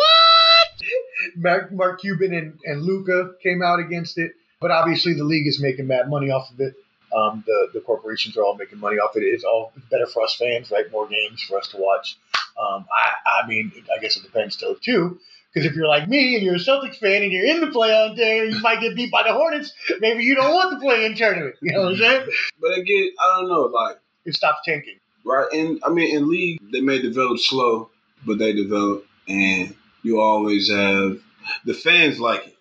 Mark, 1.36 1.72
Mark 1.72 2.02
Cuban 2.02 2.34
and, 2.34 2.60
and 2.64 2.82
Luka 2.82 3.32
came 3.44 3.62
out 3.62 3.80
against 3.80 4.18
it, 4.18 4.34
but 4.60 4.72
obviously 4.72 5.14
the 5.14 5.24
league 5.24 5.48
is 5.48 5.62
making 5.62 5.88
mad 5.88 6.10
money 6.10 6.30
off 6.30 6.52
of 6.52 6.60
it. 6.60 6.74
Um, 7.16 7.44
the 7.48 7.70
the 7.74 7.80
corporations 7.80 8.36
are 8.38 8.44
all 8.44 8.56
making 8.56 8.80
money 8.80 8.98
off 8.98 9.16
of 9.16 9.22
it. 9.22 9.28
It's 9.28 9.44
all 9.44 9.72
better 9.90 10.08
for 10.08 10.24
us 10.24 10.36
fans, 10.36 10.70
right? 10.72 10.92
More 10.92 11.08
games 11.08 11.42
for 11.42 11.58
us 11.58 11.70
to 11.70 11.78
watch. 11.78 12.18
Um, 12.60 12.86
I 12.92 13.44
I 13.44 13.48
mean, 13.48 13.72
I 13.96 14.02
guess 14.02 14.18
it 14.18 14.24
depends 14.24 14.58
though 14.58 14.76
too. 14.76 15.20
Because 15.54 15.72
if 15.72 15.76
you're 15.76 15.88
like 15.88 16.08
me 16.10 16.36
and 16.36 16.44
you're 16.44 16.56
a 16.56 16.60
Celtics 16.60 16.98
fan 16.98 17.24
and 17.24 17.32
you're 17.32 17.46
in 17.46 17.62
the 17.62 17.68
play-on 17.68 18.16
there, 18.18 18.46
you 18.46 18.60
might 18.60 18.82
get 18.82 18.96
beat 18.96 19.10
by 19.10 19.24
the 19.24 19.34
Hornets. 19.34 19.74
Maybe 20.00 20.24
you 20.24 20.36
don't 20.36 20.54
want 20.54 20.72
the 20.72 20.86
play-in 20.86 21.16
tournament. 21.16 21.56
You 21.62 21.74
know 21.74 21.84
what 21.84 21.94
I'm 21.94 21.98
saying? 21.98 22.28
But 22.62 22.78
again, 22.78 23.10
I 23.20 23.40
don't 23.40 23.50
know, 23.50 23.62
like, 23.62 23.98
It 24.26 24.36
stops 24.36 24.60
tanking. 24.66 25.00
Right? 25.28 25.48
And 25.54 25.82
I 25.86 25.90
mean, 25.90 26.16
in 26.16 26.30
league, 26.30 26.60
they 26.72 26.82
may 26.82 27.02
develop 27.02 27.40
slow, 27.40 27.90
but 28.26 28.38
they 28.40 28.54
develop, 28.54 29.06
and 29.28 29.76
you 30.04 30.22
always 30.22 30.72
have 30.72 31.20
the 31.66 31.74
fans 31.74 32.20
like 32.20 32.48
it. 32.48 32.58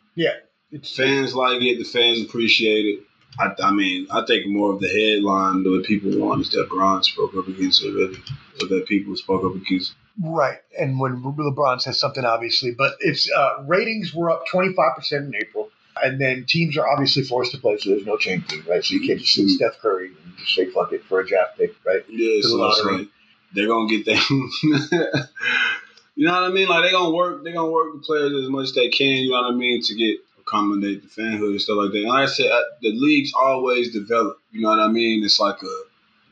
It's 0.72 0.94
Fans 0.96 1.35
like 1.35 1.62
it. 1.62 1.79
The 1.79 1.85
fans 1.85 2.22
appreciate 2.22 2.85
it. 2.87 3.00
I, 3.38 3.52
I 3.62 3.70
mean, 3.70 4.09
I 4.11 4.24
think 4.26 4.46
more 4.46 4.72
of 4.72 4.81
the 4.81 4.88
headline 4.88 5.62
that 5.62 5.85
people 5.87 6.18
want 6.18 6.40
is 6.40 6.50
that 6.50 6.68
Bron 6.68 7.02
spoke 7.02 7.35
up 7.37 7.46
against 7.46 7.83
it, 7.85 7.94
or 7.94 8.68
that 8.68 8.87
people 8.88 9.14
spoke 9.16 9.44
up 9.44 9.55
against. 9.55 9.94
Right, 10.22 10.59
and 10.79 10.98
when 10.98 11.22
LeBron 11.22 11.81
says 11.81 12.00
something, 12.00 12.24
obviously, 12.24 12.72
but 12.72 12.94
it's 13.00 13.31
uh, 13.31 13.62
ratings 13.66 14.14
were 14.14 14.31
up 14.31 14.46
twenty 14.50 14.72
five 14.72 14.96
percent 14.96 15.26
in 15.26 15.35
April, 15.35 15.68
and 16.05 16.21
then 16.21 16.45
teams 16.47 16.77
are 16.77 16.89
obviously 16.89 17.23
forced 17.23 17.53
to 17.53 17.59
play, 17.59 17.77
so 17.79 17.91
there's 17.91 18.07
no 18.07 18.17
tanking, 18.17 18.63
right? 18.69 18.85
So 18.85 18.95
you 18.95 19.07
can't 19.07 19.21
just 19.21 19.35
sit 19.35 19.49
Steph 19.49 19.79
Curry 19.81 20.09
and 20.09 20.37
just 20.39 20.55
say 20.55 20.67
fuck 20.71 20.93
it 20.93 21.05
for 21.05 21.21
a 21.21 21.27
draft 21.27 21.59
pick, 21.59 21.75
right? 21.85 22.05
Yeah, 22.09 22.41
so 22.43 22.57
lottery. 22.57 22.99
like 22.99 23.09
they're 23.55 23.69
gonna 23.69 23.89
get 23.89 24.05
them. 24.07 24.51
you 24.63 26.27
know 26.27 26.33
what 26.33 26.45
I 26.45 26.49
mean? 26.51 26.69
Like 26.69 26.83
they're 26.83 26.93
gonna 26.93 27.15
work. 27.15 27.45
They're 27.45 27.53
gonna 27.55 27.71
work 27.71 27.93
the 27.95 28.01
players 28.01 28.33
as 28.33 28.49
much 28.49 28.65
as 28.65 28.75
they 28.75 28.89
can. 28.89 29.09
You 29.09 29.31
know 29.31 29.43
what 29.43 29.53
I 29.53 29.57
mean 29.57 29.83
to 29.83 29.95
get 29.95 30.19
accommodate 30.41 31.03
the 31.03 31.09
fanhood 31.09 31.51
and 31.51 31.61
stuff 31.61 31.77
like 31.79 31.91
that. 31.93 31.99
And 31.99 32.09
like 32.09 32.29
I 32.29 32.33
said, 32.33 32.47
uh, 32.51 32.61
the 32.81 32.93
leagues 32.93 33.33
always 33.35 33.93
develop. 33.93 34.39
You 34.53 34.63
know 34.63 34.69
what 34.69 34.79
I 34.81 34.89
mean? 34.89 35.25
It's 35.25 35.41
like 35.41 35.61
a 35.63 35.83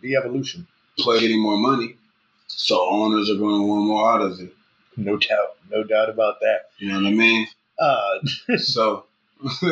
The 0.03 0.17
evolution, 0.17 0.67
player 0.99 1.21
getting 1.21 1.43
more 1.43 1.57
money, 1.57 1.97
so 2.47 2.89
owners 2.89 3.29
are 3.31 3.35
going 3.37 3.61
to 3.61 3.67
want 3.67 3.87
more 3.87 4.13
out 4.13 4.23
of 4.23 4.39
it. 4.41 4.55
no 4.97 5.17
doubt, 5.17 5.57
no 5.71 5.83
doubt 5.83 6.09
about 6.11 6.39
that. 6.41 6.67
You 6.79 6.89
know 6.93 6.97
what 7.01 7.07
I 7.07 7.11
mean? 7.11 7.47
Uh, 7.79 8.19
So, 8.59 9.07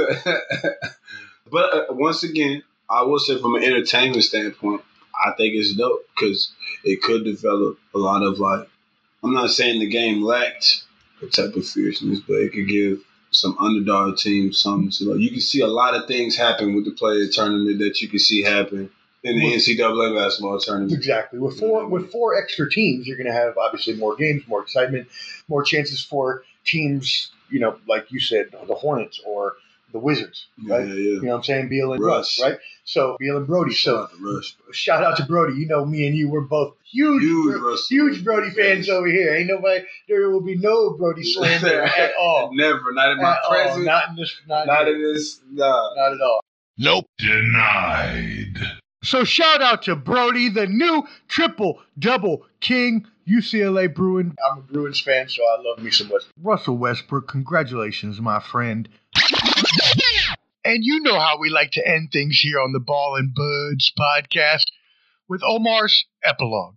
but 1.51 1.75
uh, 1.75 1.85
once 1.91 2.23
again, 2.23 2.63
I 2.91 3.03
will 3.03 3.19
say 3.19 3.41
from 3.41 3.55
an 3.55 3.65
entertainment 3.65 4.25
standpoint, 4.25 4.83
I 5.25 5.33
think 5.33 5.55
it's 5.55 5.75
dope 5.75 6.07
because 6.15 6.53
it 6.85 7.03
could 7.03 7.25
develop 7.25 7.79
a 7.95 7.99
lot 7.99 8.23
of 8.23 8.39
like. 8.39 8.69
I'm 9.25 9.33
not 9.33 9.51
saying 9.51 9.79
the 9.79 9.87
game 9.89 10.23
lacked 10.23 10.85
a 11.23 11.27
type 11.27 11.55
of 11.55 11.67
fierceness, 11.67 12.21
but 12.21 12.35
it 12.35 12.53
could 12.53 12.69
give 12.69 13.03
some 13.31 13.57
underdog 13.59 14.19
teams 14.19 14.61
something 14.61 14.91
to 14.91 15.13
like. 15.13 15.21
You 15.21 15.31
can 15.31 15.41
see 15.41 15.61
a 15.61 15.67
lot 15.67 15.95
of 15.95 16.07
things 16.07 16.37
happen 16.37 16.75
with 16.75 16.85
the 16.85 16.91
player 16.91 17.27
tournament 17.29 17.79
that 17.79 18.01
you 18.01 18.09
can 18.09 18.19
see 18.19 18.43
happen 18.43 18.91
in 19.23 19.39
the 19.39 19.45
Well- 19.45 19.55
NCAA 19.55 20.15
basketball 20.17 20.59
tournament. 20.59 20.93
Exactly. 20.93 21.39
With 21.39 21.59
four 21.59 21.87
with 21.87 22.11
four 22.11 22.37
extra 22.37 22.69
teams, 22.71 23.07
you're 23.07 23.17
going 23.17 23.29
to 23.29 23.33
have 23.33 23.57
obviously 23.57 23.95
more 23.95 24.17
games, 24.17 24.43
more 24.49 24.63
excitement, 24.63 25.09
more 25.49 25.63
chances 25.63 26.03
for 26.03 26.45
teams. 26.65 27.31
You 27.53 27.61
know, 27.61 27.79
like 27.87 28.11
you 28.11 28.19
said, 28.21 28.47
the 28.67 28.75
Hornets 28.75 29.21
or 29.27 29.55
the 29.93 29.99
Wizards, 29.99 30.47
right? 30.67 30.87
yeah, 30.89 30.95
You 30.95 31.21
know 31.23 31.29
what 31.33 31.37
I'm 31.39 31.43
saying? 31.45 31.69
Beal 31.69 31.93
and 31.93 32.03
Russ. 32.03 32.41
Russ, 32.41 32.51
right? 32.51 32.59
So 32.85 33.17
Beal 33.21 33.37
and 33.37 33.47
Brodie. 33.47 33.75
Shout 33.75 33.95
So 33.95 34.03
out 34.05 34.11
to 34.11 34.17
Rush. 34.37 34.57
shout 34.73 35.05
out 35.05 35.17
to 35.19 35.25
Brodie. 35.27 35.61
You 35.61 35.67
know, 35.67 35.85
me 35.85 36.07
and 36.07 36.17
you, 36.17 36.31
we're 36.31 36.41
both 36.41 36.75
huge, 36.91 37.23
Huge 37.23 37.61
Bro- 37.61 37.77
huge 37.91 38.25
Brodie 38.25 38.51
fans 38.51 38.89
over 38.89 39.07
here. 39.07 39.35
Ain't 39.35 39.49
nobody. 39.49 39.85
There 40.09 40.31
will 40.31 40.41
be 40.41 40.57
no 40.57 40.95
Brodie 40.95 41.23
slander 41.35 41.83
at 41.83 42.13
all. 42.19 42.51
Never, 42.55 42.93
not 42.93 43.11
in 43.13 43.19
my 43.19 43.33
At 43.35 43.39
all. 43.45 43.51
presence, 43.51 43.85
Not 43.85 44.09
in 44.09 44.17
this. 44.17 44.35
Not, 44.49 44.67
not 44.67 44.89
in 44.89 45.03
this. 45.03 45.41
Nah. 45.51 45.91
not 45.95 46.13
at 46.15 46.21
all. 46.23 46.41
Nope. 46.79 47.05
Denied. 47.19 48.32
So 49.03 49.25
shout 49.25 49.61
out 49.61 49.83
to 49.83 49.97
Brodie, 49.97 50.49
the 50.49 50.67
new 50.67 51.05
triple 51.29 51.81
double 51.99 52.47
king, 52.61 53.07
UCLA 53.29 53.93
Bruin, 53.93 54.35
I'm 54.51 54.59
a 54.59 54.63
Bruins 54.63 55.01
fan, 55.01 55.29
so 55.29 55.43
I 55.43 55.63
love 55.63 55.79
me 55.83 55.91
some 55.91 56.09
West. 56.09 56.29
Russell 56.43 56.77
Westbrook. 56.77 57.29
Congratulations, 57.29 58.21
my 58.21 58.41
friend. 58.41 58.89
And 60.65 60.85
you 60.85 61.01
know 61.01 61.19
how 61.19 61.39
we 61.39 61.51
like 61.51 61.73
to 61.73 61.87
end 61.87 62.11
things 62.13 62.39
here 62.39 62.61
on 62.61 62.73
the 62.73 62.81
Ball 62.81 63.17
and 63.17 63.35
Buds 63.35 63.93
podcast 63.99 64.65
with 65.29 65.43
Omar's 65.43 66.05
epilogue. 66.23 66.77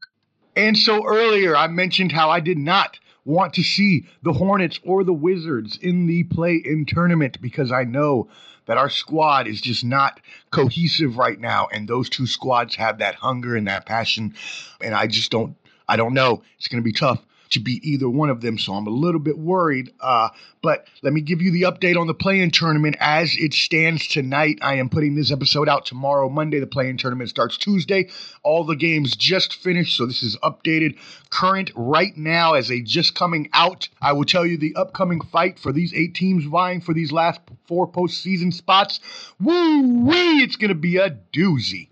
And 0.55 0.77
so 0.77 1.05
earlier 1.05 1.55
I 1.55 1.67
mentioned 1.67 2.11
how 2.11 2.31
I 2.31 2.39
did 2.39 2.57
not 2.57 2.97
want 3.25 3.53
to 3.55 3.63
see 3.63 4.07
the 4.23 4.33
Hornets 4.33 4.79
or 4.83 5.03
the 5.03 5.13
Wizards 5.13 5.77
in 5.77 6.07
the 6.07 6.23
play 6.23 6.55
in 6.55 6.85
tournament 6.85 7.39
because 7.41 7.71
I 7.71 7.83
know 7.83 8.29
that 8.65 8.77
our 8.77 8.89
squad 8.89 9.47
is 9.47 9.61
just 9.61 9.83
not 9.83 10.19
cohesive 10.51 11.17
right 11.17 11.39
now 11.39 11.67
and 11.71 11.87
those 11.87 12.09
two 12.09 12.27
squads 12.27 12.75
have 12.75 12.99
that 12.99 13.15
hunger 13.15 13.55
and 13.55 13.67
that 13.67 13.85
passion 13.85 14.33
and 14.81 14.93
I 14.93 15.07
just 15.07 15.31
don't 15.31 15.55
I 15.87 15.97
don't 15.97 16.13
know. 16.13 16.41
It's 16.57 16.67
going 16.67 16.81
to 16.81 16.85
be 16.85 16.93
tough 16.93 17.23
to 17.51 17.59
beat 17.59 17.83
either 17.83 18.09
one 18.09 18.29
of 18.29 18.41
them, 18.41 18.57
so 18.57 18.73
I'm 18.73 18.87
a 18.87 18.91
little 18.91 19.19
bit 19.19 19.37
worried. 19.37 19.91
Uh, 19.99 20.29
but 20.61 20.87
let 21.01 21.13
me 21.13 21.21
give 21.21 21.41
you 21.41 21.51
the 21.51 21.63
update 21.63 21.99
on 21.99 22.07
the 22.07 22.13
play-in 22.13 22.51
tournament 22.51 22.95
as 22.99 23.35
it 23.37 23.53
stands 23.53 24.07
tonight. 24.07 24.59
I 24.61 24.75
am 24.75 24.89
putting 24.89 25.15
this 25.15 25.31
episode 25.31 25.69
out 25.69 25.85
tomorrow, 25.85 26.27
Monday. 26.29 26.59
The 26.59 26.67
play-in 26.67 26.97
tournament 26.97 27.29
starts 27.29 27.57
Tuesday. 27.57 28.09
All 28.43 28.63
the 28.63 28.75
games 28.75 29.15
just 29.15 29.55
finished, 29.55 29.95
so 29.95 30.05
this 30.05 30.23
is 30.23 30.37
updated, 30.37 30.97
current 31.29 31.71
right 31.75 32.15
now 32.17 32.53
as 32.53 32.67
they 32.67 32.81
just 32.81 33.15
coming 33.15 33.49
out. 33.53 33.89
I 34.01 34.13
will 34.13 34.25
tell 34.25 34.45
you 34.45 34.57
the 34.57 34.75
upcoming 34.75 35.21
fight 35.21 35.59
for 35.59 35.71
these 35.71 35.93
eight 35.93 36.15
teams 36.15 36.45
vying 36.45 36.81
for 36.81 36.93
these 36.93 37.11
last 37.11 37.41
four 37.67 37.87
postseason 37.87 38.53
spots. 38.53 38.99
Woo 39.39 40.05
wee! 40.05 40.43
It's 40.43 40.57
to 40.57 40.75
be 40.75 40.97
a 40.97 41.11
doozy. 41.33 41.89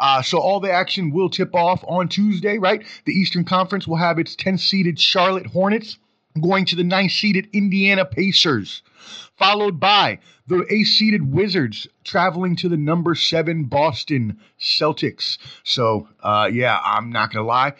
Uh, 0.00 0.22
so 0.22 0.38
all 0.38 0.60
the 0.60 0.72
action 0.72 1.12
will 1.12 1.28
tip 1.28 1.54
off 1.54 1.84
on 1.86 2.08
Tuesday, 2.08 2.56
right? 2.56 2.82
The 3.04 3.12
Eastern 3.12 3.44
Conference 3.44 3.86
will 3.86 3.96
have 3.96 4.18
its 4.18 4.34
10 4.34 4.56
seeded 4.56 4.98
Charlotte 4.98 5.46
Hornets 5.46 5.98
going 6.40 6.64
to 6.64 6.76
the 6.76 6.84
9 6.84 7.10
seeded 7.10 7.48
Indiana 7.52 8.06
Pacers, 8.06 8.82
followed 9.36 9.78
by 9.78 10.18
the 10.46 10.64
8 10.70 10.84
seeded 10.84 11.32
Wizards 11.32 11.86
traveling 12.02 12.56
to 12.56 12.68
the 12.70 12.78
number 12.78 13.14
7 13.14 13.64
Boston 13.64 14.40
Celtics. 14.58 15.36
So, 15.64 16.08
uh, 16.22 16.48
yeah, 16.50 16.80
I'm 16.82 17.10
not 17.12 17.30
going 17.30 17.44
to 17.44 17.48
lie. 17.48 17.74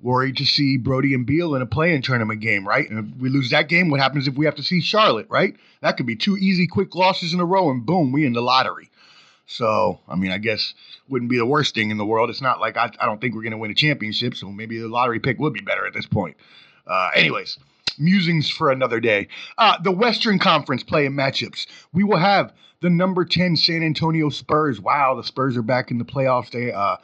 Worried 0.00 0.38
to 0.38 0.44
see 0.44 0.76
Brodie 0.76 1.14
and 1.14 1.24
Beal 1.24 1.54
in 1.54 1.62
a 1.62 1.66
play-in 1.66 2.02
tournament 2.02 2.40
game, 2.40 2.66
right? 2.66 2.90
And 2.90 2.98
if 2.98 3.20
we 3.20 3.28
lose 3.28 3.50
that 3.50 3.68
game, 3.68 3.90
what 3.90 4.00
happens 4.00 4.26
if 4.26 4.34
we 4.34 4.44
have 4.44 4.56
to 4.56 4.62
see 4.62 4.80
Charlotte, 4.80 5.28
right? 5.30 5.56
That 5.82 5.96
could 5.96 6.06
be 6.06 6.16
two 6.16 6.36
easy, 6.36 6.66
quick 6.66 6.96
losses 6.96 7.32
in 7.32 7.40
a 7.40 7.44
row, 7.44 7.70
and 7.70 7.86
boom, 7.86 8.10
we 8.10 8.26
in 8.26 8.32
the 8.32 8.42
lottery. 8.42 8.90
So, 9.46 10.00
I 10.08 10.16
mean, 10.16 10.30
I 10.30 10.38
guess 10.38 10.74
wouldn't 11.08 11.30
be 11.30 11.36
the 11.36 11.46
worst 11.46 11.74
thing 11.74 11.90
in 11.90 11.98
the 11.98 12.06
world. 12.06 12.30
It's 12.30 12.40
not 12.40 12.60
like 12.60 12.76
I, 12.76 12.90
I 12.98 13.06
don't 13.06 13.20
think 13.20 13.34
we're 13.34 13.42
going 13.42 13.52
to 13.52 13.58
win 13.58 13.70
a 13.70 13.74
championship, 13.74 14.34
so 14.34 14.50
maybe 14.50 14.78
the 14.78 14.88
lottery 14.88 15.20
pick 15.20 15.38
would 15.38 15.52
be 15.52 15.60
better 15.60 15.86
at 15.86 15.92
this 15.92 16.06
point. 16.06 16.36
Uh, 16.86 17.10
anyways, 17.14 17.58
musings 17.98 18.48
for 18.48 18.70
another 18.70 19.00
day. 19.00 19.28
Uh, 19.58 19.80
the 19.82 19.92
Western 19.92 20.38
Conference 20.38 20.82
play 20.82 21.08
playing 21.08 21.12
matchups. 21.12 21.66
We 21.92 22.04
will 22.04 22.18
have 22.18 22.52
the 22.80 22.90
number 22.90 23.24
10 23.24 23.56
San 23.56 23.82
Antonio 23.82 24.28
Spurs. 24.28 24.80
Wow, 24.80 25.14
the 25.14 25.24
Spurs 25.24 25.56
are 25.56 25.62
back 25.62 25.90
in 25.90 25.98
the 25.98 26.04
playoffs. 26.04 26.50
They, 26.50 26.72
uh, 26.72 26.96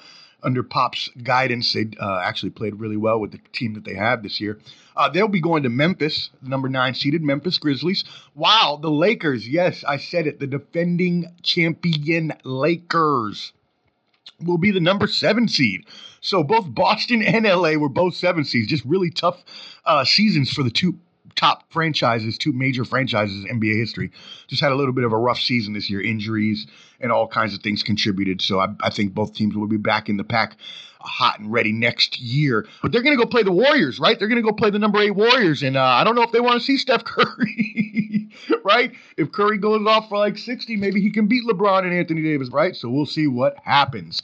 under 0.42 0.62
Pop's 0.62 1.08
guidance, 1.22 1.72
they 1.72 1.90
uh, 2.00 2.20
actually 2.22 2.50
played 2.50 2.76
really 2.76 2.96
well 2.96 3.18
with 3.18 3.32
the 3.32 3.40
team 3.52 3.74
that 3.74 3.84
they 3.84 3.94
have 3.94 4.22
this 4.22 4.40
year. 4.40 4.58
Uh, 5.00 5.08
they'll 5.08 5.28
be 5.28 5.40
going 5.40 5.62
to 5.62 5.70
Memphis, 5.70 6.28
the 6.42 6.50
number 6.50 6.68
nine 6.68 6.92
seeded 6.92 7.22
Memphis 7.22 7.56
Grizzlies. 7.56 8.04
Wow, 8.34 8.78
the 8.82 8.90
Lakers. 8.90 9.48
Yes, 9.48 9.82
I 9.82 9.96
said 9.96 10.26
it. 10.26 10.40
The 10.40 10.46
defending 10.46 11.24
champion 11.42 12.34
Lakers 12.44 13.54
will 14.44 14.58
be 14.58 14.70
the 14.70 14.80
number 14.80 15.06
seven 15.06 15.48
seed. 15.48 15.86
So 16.20 16.44
both 16.44 16.74
Boston 16.74 17.22
and 17.22 17.46
LA 17.46 17.76
were 17.76 17.88
both 17.88 18.14
seven 18.14 18.44
seeds. 18.44 18.68
Just 18.68 18.84
really 18.84 19.08
tough 19.08 19.42
uh, 19.86 20.04
seasons 20.04 20.52
for 20.52 20.62
the 20.62 20.70
two 20.70 20.98
top 21.34 21.72
franchises, 21.72 22.36
two 22.36 22.52
major 22.52 22.84
franchises 22.84 23.46
in 23.46 23.58
NBA 23.58 23.78
history, 23.78 24.10
just 24.48 24.60
had 24.60 24.70
a 24.70 24.76
little 24.76 24.92
bit 24.92 25.04
of 25.04 25.14
a 25.14 25.16
rough 25.18 25.40
season 25.40 25.72
this 25.72 25.88
year. 25.88 26.02
Injuries 26.02 26.66
and 27.00 27.10
all 27.10 27.26
kinds 27.26 27.54
of 27.54 27.62
things 27.62 27.82
contributed. 27.82 28.42
So 28.42 28.60
I, 28.60 28.66
I 28.82 28.90
think 28.90 29.14
both 29.14 29.32
teams 29.32 29.56
will 29.56 29.66
be 29.66 29.78
back 29.78 30.10
in 30.10 30.18
the 30.18 30.24
pack 30.24 30.58
hot 31.00 31.38
and 31.38 31.52
ready 31.52 31.72
next 31.72 32.20
year. 32.20 32.66
But 32.82 32.92
they're 32.92 33.02
going 33.02 33.16
to 33.16 33.22
go 33.22 33.28
play 33.28 33.42
the 33.42 33.52
Warriors, 33.52 33.98
right? 33.98 34.18
They're 34.18 34.28
going 34.28 34.42
to 34.42 34.48
go 34.48 34.52
play 34.52 34.70
the 34.70 34.78
number 34.78 35.00
eight 35.00 35.12
Warriors. 35.12 35.62
And 35.62 35.76
uh, 35.76 35.82
I 35.82 36.04
don't 36.04 36.14
know 36.14 36.22
if 36.22 36.32
they 36.32 36.40
want 36.40 36.60
to 36.60 36.64
see 36.64 36.76
Steph 36.76 37.04
Curry, 37.04 38.28
right? 38.64 38.92
If 39.16 39.32
Curry 39.32 39.58
goes 39.58 39.86
off 39.86 40.08
for 40.08 40.18
like 40.18 40.38
60, 40.38 40.76
maybe 40.76 41.00
he 41.00 41.10
can 41.10 41.26
beat 41.26 41.44
LeBron 41.48 41.84
and 41.84 41.92
Anthony 41.92 42.22
Davis, 42.22 42.50
right? 42.50 42.76
So 42.76 42.88
we'll 42.88 43.06
see 43.06 43.26
what 43.26 43.56
happens. 43.64 44.22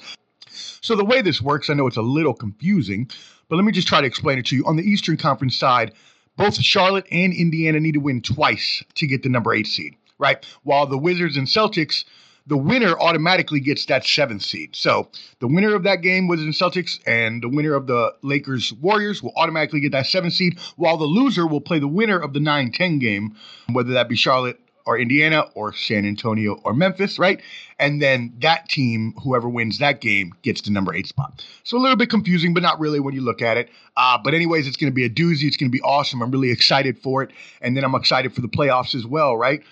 So 0.49 0.97
the 0.97 1.05
way 1.05 1.23
this 1.23 1.43
works, 1.43 1.69
I 1.69 1.75
know 1.75 1.87
it's 1.87 1.97
a 1.97 2.03
little 2.03 2.35
confusing, 2.35 3.11
but 3.49 3.57
let 3.57 3.65
me 3.65 3.73
just 3.73 3.89
try 3.89 4.01
to 4.01 4.07
explain 4.07 4.39
it 4.39 4.47
to 4.47 4.57
you. 4.57 4.65
On 4.67 4.77
the 4.77 4.83
Eastern 4.83 5.17
Conference 5.17 5.57
side, 5.57 5.93
both 6.37 6.57
Charlotte 6.57 7.07
and 7.11 7.33
Indiana 7.33 7.81
need 7.81 7.93
to 7.93 8.01
win 8.01 8.23
twice 8.23 8.83
to 8.95 9.07
get 9.07 9.23
the 9.23 9.29
number 9.29 9.55
eight 9.55 9.67
seed, 9.67 9.97
right? 10.19 10.45
While 10.63 10.87
the 10.87 10.99
Wizards 10.99 11.37
and 11.37 11.47
Celtics 11.47 12.05
the 12.47 12.57
winner 12.57 12.99
automatically 12.99 13.61
gets 13.61 13.87
that 13.87 14.05
seventh 14.05 14.43
seed. 14.43 14.77
So 14.77 15.09
the 15.41 15.49
winner 15.49 15.75
of 15.75 15.83
that 15.83 16.03
game, 16.03 16.29
was 16.29 16.41
and 16.41 16.53
Celtics, 16.53 17.01
and 17.07 17.43
the 17.43 17.49
winner 17.49 17.75
of 17.75 17.87
the 17.87 18.15
Lakers 18.23 18.73
Warriors 18.75 19.23
will 19.23 19.33
automatically 19.37 19.81
get 19.81 19.93
that 19.93 20.07
seventh 20.07 20.35
seed, 20.35 20.59
while 20.77 20.97
the 20.97 21.05
loser 21.05 21.47
will 21.47 21.61
play 21.61 21.79
the 21.79 21.89
winner 21.89 22.19
of 22.19 22.33
the 22.33 22.41
9 22.41 22.73
10 22.73 22.99
game, 22.99 23.37
whether 23.73 23.93
that 23.93 24.09
be 24.09 24.17
Charlotte 24.17 24.61
or 24.87 24.97
Indiana 24.97 25.45
or 25.55 25.73
San 25.73 26.07
Antonio 26.07 26.61
or 26.63 26.73
Memphis, 26.73 27.19
right? 27.19 27.43
And 27.79 28.01
then 28.01 28.33
that 28.39 28.69
team, 28.69 29.15
whoever 29.23 29.49
wins 29.49 29.81
that 29.81 30.01
game, 30.01 30.33
gets 30.43 30.63
the 30.63 30.71
number 30.71 30.95
eight 30.95 31.09
spot. 31.09 31.45
So 31.65 31.77
a 31.77 31.81
little 31.81 31.97
bit 31.97 32.09
confusing, 32.09 32.55
but 32.55 32.63
not 32.63 32.79
really 32.79 33.01
when 33.01 33.13
you 33.13 33.21
look 33.21 33.43
at 33.43 33.57
it. 33.57 33.69
Uh, 33.97 34.17
but 34.23 34.33
anyways, 34.33 34.69
it's 34.69 34.77
going 34.77 34.91
to 34.91 34.95
be 34.95 35.05
a 35.05 35.11
doozy. 35.11 35.43
It's 35.43 35.57
going 35.57 35.71
to 35.71 35.77
be 35.77 35.83
awesome. 35.83 36.23
I'm 36.23 36.31
really 36.31 36.53
excited 36.53 36.99
for 36.99 37.23
it, 37.23 37.33
and 37.61 37.77
then 37.77 37.85
I'm 37.85 37.97
excited 37.97 38.33
for 38.33 38.41
the 38.41 38.49
playoffs 38.49 38.95
as 38.95 39.05
well, 39.05 39.37
right? 39.37 39.63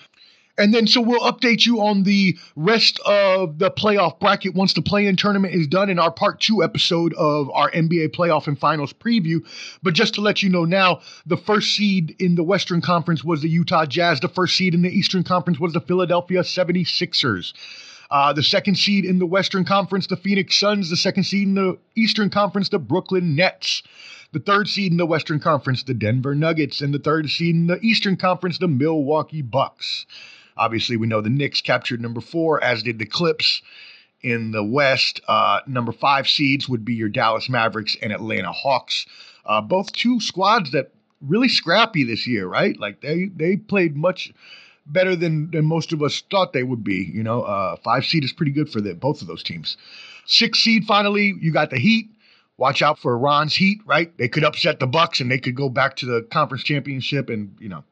And 0.56 0.72
then, 0.72 0.86
so 0.86 1.00
we'll 1.00 1.20
update 1.20 1.66
you 1.66 1.80
on 1.80 2.04
the 2.04 2.38
rest 2.54 3.00
of 3.04 3.58
the 3.58 3.72
playoff 3.72 4.20
bracket 4.20 4.54
once 4.54 4.72
the 4.72 4.82
play 4.82 5.06
in 5.06 5.16
tournament 5.16 5.52
is 5.52 5.66
done 5.66 5.90
in 5.90 5.98
our 5.98 6.12
part 6.12 6.40
two 6.40 6.62
episode 6.62 7.12
of 7.14 7.50
our 7.50 7.70
NBA 7.72 8.10
playoff 8.10 8.46
and 8.46 8.56
finals 8.56 8.92
preview. 8.92 9.44
But 9.82 9.94
just 9.94 10.14
to 10.14 10.20
let 10.20 10.42
you 10.42 10.50
know 10.50 10.64
now, 10.64 11.00
the 11.26 11.36
first 11.36 11.74
seed 11.74 12.14
in 12.20 12.36
the 12.36 12.44
Western 12.44 12.80
Conference 12.80 13.24
was 13.24 13.42
the 13.42 13.48
Utah 13.48 13.84
Jazz. 13.84 14.20
The 14.20 14.28
first 14.28 14.56
seed 14.56 14.74
in 14.74 14.82
the 14.82 14.96
Eastern 14.96 15.24
Conference 15.24 15.58
was 15.58 15.72
the 15.72 15.80
Philadelphia 15.80 16.42
76ers. 16.42 17.52
Uh, 18.10 18.32
the 18.32 18.42
second 18.44 18.76
seed 18.76 19.04
in 19.04 19.18
the 19.18 19.26
Western 19.26 19.64
Conference, 19.64 20.06
the 20.06 20.16
Phoenix 20.16 20.54
Suns. 20.54 20.88
The 20.88 20.96
second 20.96 21.24
seed 21.24 21.48
in 21.48 21.54
the 21.54 21.78
Eastern 21.96 22.30
Conference, 22.30 22.68
the 22.68 22.78
Brooklyn 22.78 23.34
Nets. 23.34 23.82
The 24.30 24.38
third 24.38 24.68
seed 24.68 24.92
in 24.92 24.98
the 24.98 25.06
Western 25.06 25.40
Conference, 25.40 25.82
the 25.82 25.94
Denver 25.94 26.34
Nuggets. 26.36 26.80
And 26.80 26.94
the 26.94 27.00
third 27.00 27.28
seed 27.28 27.56
in 27.56 27.66
the 27.66 27.80
Eastern 27.80 28.16
Conference, 28.16 28.58
the 28.58 28.68
Milwaukee 28.68 29.42
Bucks. 29.42 30.06
Obviously, 30.56 30.96
we 30.96 31.06
know 31.06 31.20
the 31.20 31.30
Knicks 31.30 31.60
captured 31.60 32.00
number 32.00 32.20
four, 32.20 32.62
as 32.62 32.82
did 32.82 32.98
the 32.98 33.06
Clips. 33.06 33.62
In 34.22 34.52
the 34.52 34.64
West, 34.64 35.20
uh, 35.28 35.60
number 35.66 35.92
five 35.92 36.26
seeds 36.26 36.66
would 36.66 36.82
be 36.82 36.94
your 36.94 37.10
Dallas 37.10 37.50
Mavericks 37.50 37.94
and 38.00 38.10
Atlanta 38.10 38.52
Hawks. 38.52 39.04
Uh, 39.44 39.60
both 39.60 39.92
two 39.92 40.18
squads 40.18 40.70
that 40.70 40.92
really 41.20 41.48
scrappy 41.48 42.04
this 42.04 42.26
year, 42.26 42.46
right? 42.46 42.78
Like 42.78 43.02
they 43.02 43.26
they 43.36 43.56
played 43.56 43.96
much 43.96 44.32
better 44.86 45.16
than 45.16 45.50
than 45.50 45.64
most 45.64 45.92
of 45.92 46.02
us 46.02 46.22
thought 46.30 46.52
they 46.52 46.62
would 46.62 46.84
be. 46.84 47.10
You 47.12 47.22
know, 47.22 47.42
uh, 47.42 47.76
five 47.76 48.04
seed 48.04 48.24
is 48.24 48.32
pretty 48.32 48.52
good 48.52 48.70
for 48.70 48.80
the, 48.80 48.94
both 48.94 49.20
of 49.20 49.26
those 49.26 49.42
teams. 49.42 49.76
Six 50.26 50.58
seed, 50.60 50.84
finally, 50.84 51.34
you 51.40 51.52
got 51.52 51.70
the 51.70 51.78
Heat. 51.78 52.10
Watch 52.56 52.82
out 52.82 52.98
for 52.98 53.18
Ron's 53.18 53.54
Heat, 53.54 53.80
right? 53.84 54.16
They 54.16 54.28
could 54.28 54.44
upset 54.44 54.78
the 54.78 54.86
Bucks 54.86 55.20
and 55.20 55.30
they 55.30 55.38
could 55.38 55.56
go 55.56 55.68
back 55.68 55.96
to 55.96 56.06
the 56.06 56.22
conference 56.30 56.62
championship 56.62 57.28
and 57.28 57.56
you 57.58 57.68
know 57.68 57.84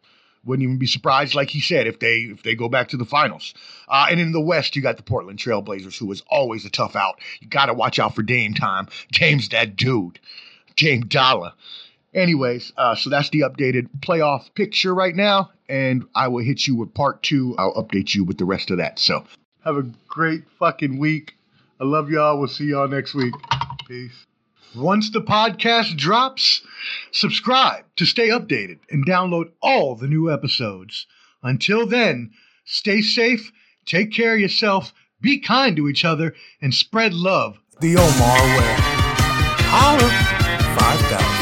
wouldn't 0.44 0.64
even 0.64 0.78
be 0.78 0.87
surprised, 0.87 1.35
like 1.35 1.50
he 1.50 1.61
said, 1.61 1.87
if 1.87 2.00
they 2.00 2.20
if 2.20 2.42
they 2.42 2.55
go 2.55 2.68
back 2.68 2.88
to 2.88 2.96
the 2.96 3.05
finals. 3.05 3.55
Uh, 3.88 4.07
and 4.11 4.20
in 4.20 4.33
the 4.33 4.40
West, 4.40 4.74
you 4.74 4.83
got 4.83 4.96
the 4.96 5.02
Portland 5.02 5.38
Trailblazers, 5.38 5.98
who 5.98 6.07
was 6.07 6.22
always 6.28 6.64
a 6.64 6.70
tough 6.70 6.96
out. 6.96 7.20
You 7.40 7.48
got 7.48 7.66
to 7.66 7.74
watch 7.74 7.98
out 7.98 8.14
for 8.14 8.22
Dame 8.22 8.55
time. 8.55 8.88
James, 9.12 9.48
that 9.50 9.76
dude, 9.76 10.18
James 10.76 11.07
Dollar. 11.07 11.52
Anyways, 12.14 12.72
uh, 12.76 12.94
so 12.94 13.09
that's 13.09 13.31
the 13.31 13.40
updated 13.40 13.88
playoff 14.00 14.52
picture 14.55 14.94
right 14.94 15.16
now, 15.16 15.50
and 15.68 16.05
I 16.14 16.28
will 16.28 16.44
hit 16.44 16.66
you 16.66 16.76
with 16.76 16.92
part 16.92 17.22
two. 17.22 17.55
I'll 17.57 17.74
update 17.74 18.14
you 18.14 18.24
with 18.24 18.37
the 18.37 18.44
rest 18.44 18.70
of 18.70 18.76
that. 18.78 18.98
So 18.98 19.24
have 19.64 19.76
a 19.76 19.87
great 20.09 20.44
fucking 20.59 20.98
week. 20.98 21.35
I 21.81 21.85
love 21.85 22.11
y'all. 22.11 22.38
We'll 22.38 22.48
see 22.48 22.66
y'all 22.66 22.88
next 22.88 23.14
week. 23.14 23.35
Peace. 23.88 24.26
Once 24.74 25.11
the 25.11 25.20
podcast 25.20 25.96
drops, 25.96 26.62
subscribe 27.11 27.85
to 27.96 28.06
stay 28.06 28.28
updated 28.28 28.78
and 28.90 29.06
download 29.06 29.50
all 29.61 29.94
the 29.94 30.08
new 30.08 30.32
episodes. 30.32 31.06
Until 31.42 31.87
then, 31.87 32.30
stay 32.64 33.02
safe, 33.02 33.52
take 33.85 34.12
care 34.12 34.35
of 34.35 34.40
yourself, 34.40 34.94
be 35.20 35.38
kind 35.38 35.76
to 35.76 35.88
each 35.88 36.06
other, 36.06 36.35
and 36.62 36.72
spread 36.72 37.12
love 37.12 37.58
the 37.80 37.96
Omar 37.96 38.58
way. 38.58 38.76
Holla! 39.68 40.08
5000. 40.78 41.41